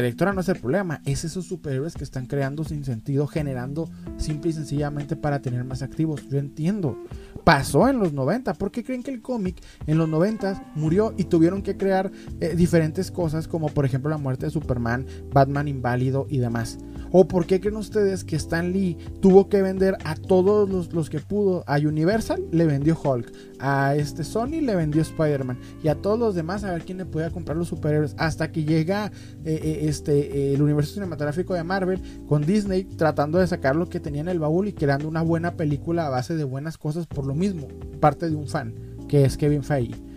directora 0.00 0.32
no 0.32 0.40
es 0.40 0.48
el 0.48 0.58
problema, 0.58 1.02
es 1.04 1.22
esos 1.24 1.44
superhéroes 1.44 1.94
que 1.94 2.04
están 2.04 2.26
creando 2.26 2.64
sin 2.64 2.84
sentido, 2.84 3.26
generando 3.26 3.90
simple 4.16 4.50
y 4.50 4.54
sencillamente 4.54 5.16
para 5.16 5.42
tener 5.42 5.64
más 5.64 5.82
activos. 5.82 6.26
Yo 6.30 6.38
entiendo. 6.38 6.96
Pasó 7.44 7.88
en 7.88 7.98
los 7.98 8.12
90. 8.12 8.54
¿Por 8.54 8.70
qué 8.70 8.82
creen 8.82 9.02
que 9.02 9.10
el 9.10 9.20
cómic 9.20 9.62
en 9.86 9.98
los 9.98 10.08
90 10.08 10.72
murió 10.74 11.14
y 11.16 11.24
tuvieron 11.24 11.62
que 11.62 11.76
crear 11.76 12.10
eh, 12.40 12.54
diferentes 12.56 13.10
cosas 13.10 13.48
como 13.48 13.68
por 13.68 13.84
ejemplo 13.84 14.10
la 14.10 14.18
muerte 14.18 14.46
de 14.46 14.50
Superman, 14.50 15.06
Batman 15.32 15.68
inválido 15.68 16.26
y 16.30 16.38
demás? 16.38 16.78
¿O 17.10 17.26
por 17.26 17.46
qué 17.46 17.60
creen 17.60 17.76
ustedes 17.76 18.24
que 18.24 18.36
Stan 18.36 18.72
Lee 18.72 18.96
tuvo 19.20 19.48
que 19.48 19.62
vender 19.62 19.96
a 20.04 20.14
todos 20.14 20.92
los, 20.92 21.10
que 21.10 21.20
pudo? 21.20 21.64
A 21.66 21.78
Universal 21.78 22.44
le 22.50 22.66
vendió 22.66 22.98
Hulk, 23.02 23.32
a 23.58 23.94
este 23.94 24.24
Sony 24.24 24.60
le 24.60 24.76
vendió 24.76 25.02
Spider-Man 25.02 25.58
y 25.82 25.88
a 25.88 25.94
todos 25.94 26.18
los 26.18 26.34
demás 26.34 26.64
a 26.64 26.72
ver 26.72 26.84
quién 26.84 26.98
le 26.98 27.06
podía 27.06 27.30
comprar 27.30 27.56
los 27.56 27.68
superhéroes 27.68 28.14
hasta 28.18 28.52
que 28.52 28.64
llega 28.64 29.10
eh, 29.44 29.60
eh, 29.62 29.78
este, 29.82 30.54
el 30.54 30.62
universo 30.62 30.94
cinematográfico 30.94 31.54
de 31.54 31.64
Marvel 31.64 32.00
con 32.26 32.44
Disney 32.44 32.84
tratando 32.84 33.38
de 33.38 33.46
sacar 33.46 33.76
lo 33.76 33.88
que 33.88 34.00
tenía 34.00 34.20
en 34.20 34.28
el 34.28 34.38
baúl 34.38 34.68
y 34.68 34.72
creando 34.72 35.08
una 35.08 35.22
buena 35.22 35.56
película 35.56 36.06
a 36.06 36.10
base 36.10 36.36
de 36.36 36.44
buenas 36.44 36.78
cosas 36.78 37.06
por 37.06 37.26
lo 37.26 37.34
mismo, 37.34 37.68
parte 38.00 38.28
de 38.28 38.36
un 38.36 38.48
fan 38.48 38.74
que 39.08 39.24
es 39.24 39.36
Kevin 39.36 39.62
Feige. 39.62 40.07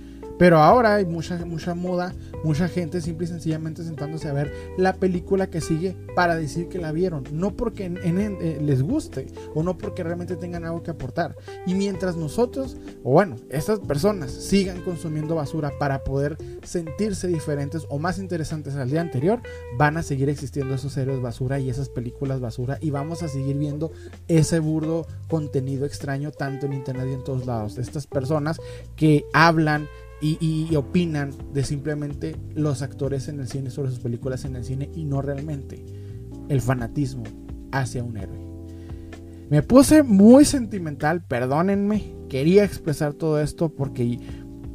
Pero 0.42 0.58
ahora 0.58 0.96
hay 0.96 1.06
mucha, 1.06 1.46
mucha 1.46 1.76
moda, 1.76 2.16
mucha 2.44 2.68
gente 2.68 3.00
simple 3.00 3.26
y 3.26 3.28
sencillamente 3.28 3.84
sentándose 3.84 4.28
a 4.28 4.34
ver 4.34 4.52
la 4.76 4.94
película 4.94 5.52
que 5.52 5.62
sigue 5.62 5.96
para 6.16 6.36
decir 6.36 6.68
que 6.68 6.80
la 6.80 6.92
vieron. 6.92 7.26
No 7.32 7.56
porque 7.56 7.86
eh, 7.86 8.60
les 8.60 8.82
guste 8.82 9.28
o 9.54 9.62
no 9.62 9.78
porque 9.78 10.02
realmente 10.02 10.36
tengan 10.36 10.66
algo 10.66 10.82
que 10.82 10.90
aportar. 10.90 11.36
Y 11.68 11.76
mientras 11.76 12.16
nosotros, 12.16 12.76
o 13.04 13.12
bueno, 13.12 13.36
estas 13.52 13.82
personas 13.82 14.32
sigan 14.32 14.82
consumiendo 14.82 15.36
basura 15.36 15.74
para 15.78 16.04
poder 16.04 16.38
sentirse 16.64 17.28
diferentes 17.28 17.86
o 17.90 18.00
más 18.00 18.18
interesantes 18.18 18.74
al 18.74 18.90
día 18.90 19.02
anterior, 19.02 19.44
van 19.78 19.98
a 19.98 20.02
seguir 20.02 20.28
existiendo 20.28 20.74
esos 20.74 20.98
héroes 20.98 21.22
basura 21.22 21.60
y 21.60 21.70
esas 21.70 21.90
películas 21.90 22.40
basura 22.40 22.80
y 22.82 22.90
vamos 22.90 23.22
a 23.22 23.28
seguir 23.28 23.60
viendo 23.60 23.92
ese 24.28 24.58
burdo 24.58 25.06
contenido 25.28 25.86
extraño 25.86 26.32
tanto 26.32 26.66
en 26.66 26.74
internet 26.74 27.10
y 27.12 27.14
en 27.14 27.24
todos 27.24 27.46
lados. 27.46 27.78
Estas 27.78 28.08
personas 28.08 28.60
que 28.96 29.24
hablan 29.34 29.88
y, 30.22 30.76
opinan 30.76 31.32
de 31.54 31.64
simplemente 31.64 32.36
los 32.54 32.82
actores 32.82 33.28
en 33.28 33.40
el 33.40 33.48
cine 33.48 33.72
sobre 33.72 33.90
sus 33.90 34.00
películas 34.00 34.46
en 34.46 34.56
el 34.56 34.64
cine 34.64 34.90
y 34.96 35.04
no 35.04 35.22
realmente 35.22 35.84
el 36.48 36.62
fanatismo 36.62 37.24
hacia 37.72 38.04
un 38.04 38.18
héroe. 38.18 38.40
Me 39.50 39.64
puse 39.64 40.04
muy 40.04 40.46
sentimental, 40.46 41.24
perdónenme, 41.24 42.14
quería 42.30 42.64
expresar 42.64 43.14
todo 43.14 43.42
esto 43.42 43.70
porque 43.70 44.20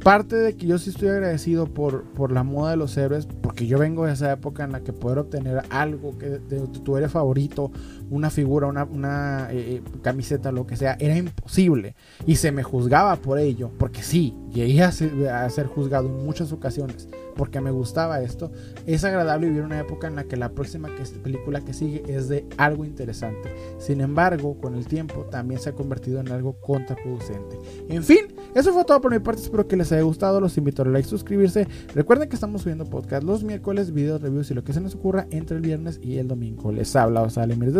parte 0.03 0.35
de 0.35 0.55
que 0.55 0.67
yo 0.67 0.77
sí 0.77 0.91
estoy 0.91 1.09
agradecido 1.09 1.65
por, 1.73 2.03
por 2.13 2.31
la 2.31 2.43
moda 2.43 2.71
de 2.71 2.77
los 2.77 2.95
héroes, 2.97 3.25
porque 3.25 3.67
yo 3.67 3.77
vengo 3.77 4.05
de 4.05 4.13
esa 4.13 4.31
época 4.31 4.63
en 4.63 4.71
la 4.71 4.81
que 4.81 4.93
poder 4.93 5.17
obtener 5.17 5.63
algo 5.69 6.17
que 6.17 6.29
de, 6.29 6.59
tu 6.67 6.95
héroe 6.97 7.09
favorito, 7.09 7.71
una 8.09 8.29
figura, 8.29 8.67
una, 8.67 8.83
una 8.83 9.49
eh, 9.51 9.75
eh, 9.75 9.81
camiseta, 10.01 10.51
lo 10.51 10.65
que 10.65 10.75
sea, 10.75 10.97
era 10.99 11.15
imposible. 11.15 11.95
Y 12.25 12.35
se 12.37 12.51
me 12.51 12.63
juzgaba 12.63 13.15
por 13.17 13.39
ello, 13.39 13.71
porque 13.77 14.01
sí, 14.01 14.35
llegué 14.51 14.83
a 14.83 14.91
ser, 14.91 15.67
juzgado 15.67 16.07
en 16.07 16.25
muchas 16.25 16.51
ocasiones 16.51 17.07
porque 17.35 17.61
me 17.61 17.71
gustaba 17.71 18.21
esto. 18.21 18.51
Es 18.85 19.03
agradable 19.03 19.47
vivir 19.47 19.61
una 19.61 19.79
época 19.79 20.07
en 20.07 20.15
la 20.15 20.23
que 20.23 20.35
la 20.35 20.49
próxima 20.49 20.89
película 21.23 21.61
que 21.61 21.71
sigue 21.71 22.03
es 22.07 22.27
de 22.27 22.45
algo 22.57 22.83
interesante. 22.83 23.53
Sin 23.77 24.01
embargo, 24.01 24.57
con 24.59 24.75
el 24.75 24.87
tiempo 24.87 25.25
también 25.29 25.61
se 25.61 25.69
ha 25.69 25.73
convertido 25.73 26.19
en 26.19 26.31
algo 26.31 26.59
contraproducente. 26.59 27.59
En 27.89 28.03
fin, 28.03 28.33
eso 28.55 28.73
fue 28.73 28.83
todo 28.83 28.99
por 28.99 29.11
mi 29.11 29.19
parte. 29.19 29.43
Espero 29.43 29.67
que 29.67 29.77
les 29.77 29.91
haya 29.91 30.01
gustado. 30.01 30.41
Los 30.41 30.57
invito 30.57 30.81
a 30.81 30.85
like, 30.85 31.07
suscribirse. 31.07 31.67
Recuerden 31.93 32.27
que 32.27 32.35
estamos 32.35 32.63
subiendo 32.63 32.85
podcast 32.85 33.23
los 33.23 33.43
miércoles, 33.43 33.93
videos, 33.93 34.21
reviews 34.21 34.49
y 34.51 34.55
lo 34.55 34.63
que 34.63 34.73
se 34.73 34.81
nos 34.81 34.95
ocurra 34.95 35.27
entre 35.29 35.57
el 35.57 35.61
viernes 35.61 35.99
y 36.01 36.17
el 36.17 36.27
domingo. 36.27 36.71
Les 36.71 36.95
habla 36.95 37.21
Osale, 37.21 37.55
les 37.55 37.73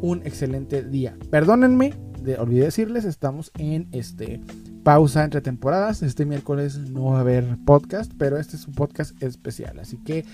un 0.00 0.20
excelente 0.24 0.82
día. 0.82 1.16
Perdónenme, 1.30 1.94
de, 2.22 2.36
olvidé 2.36 2.64
decirles, 2.64 3.04
estamos 3.04 3.50
en 3.58 3.88
este 3.92 4.40
pausa 4.82 5.24
entre 5.24 5.40
temporadas. 5.40 6.02
Este 6.02 6.26
miércoles 6.26 6.78
no 6.90 7.06
va 7.06 7.18
a 7.18 7.20
haber 7.20 7.56
podcast, 7.64 8.12
pero 8.18 8.38
este 8.38 8.56
es 8.56 8.66
un 8.66 8.74
podcast 8.74 9.20
especial. 9.22 9.78
Así 9.78 9.96
que 9.98 10.24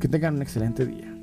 que 0.00 0.08
tengan 0.08 0.36
un 0.36 0.42
excelente 0.42 0.86
día. 0.86 1.14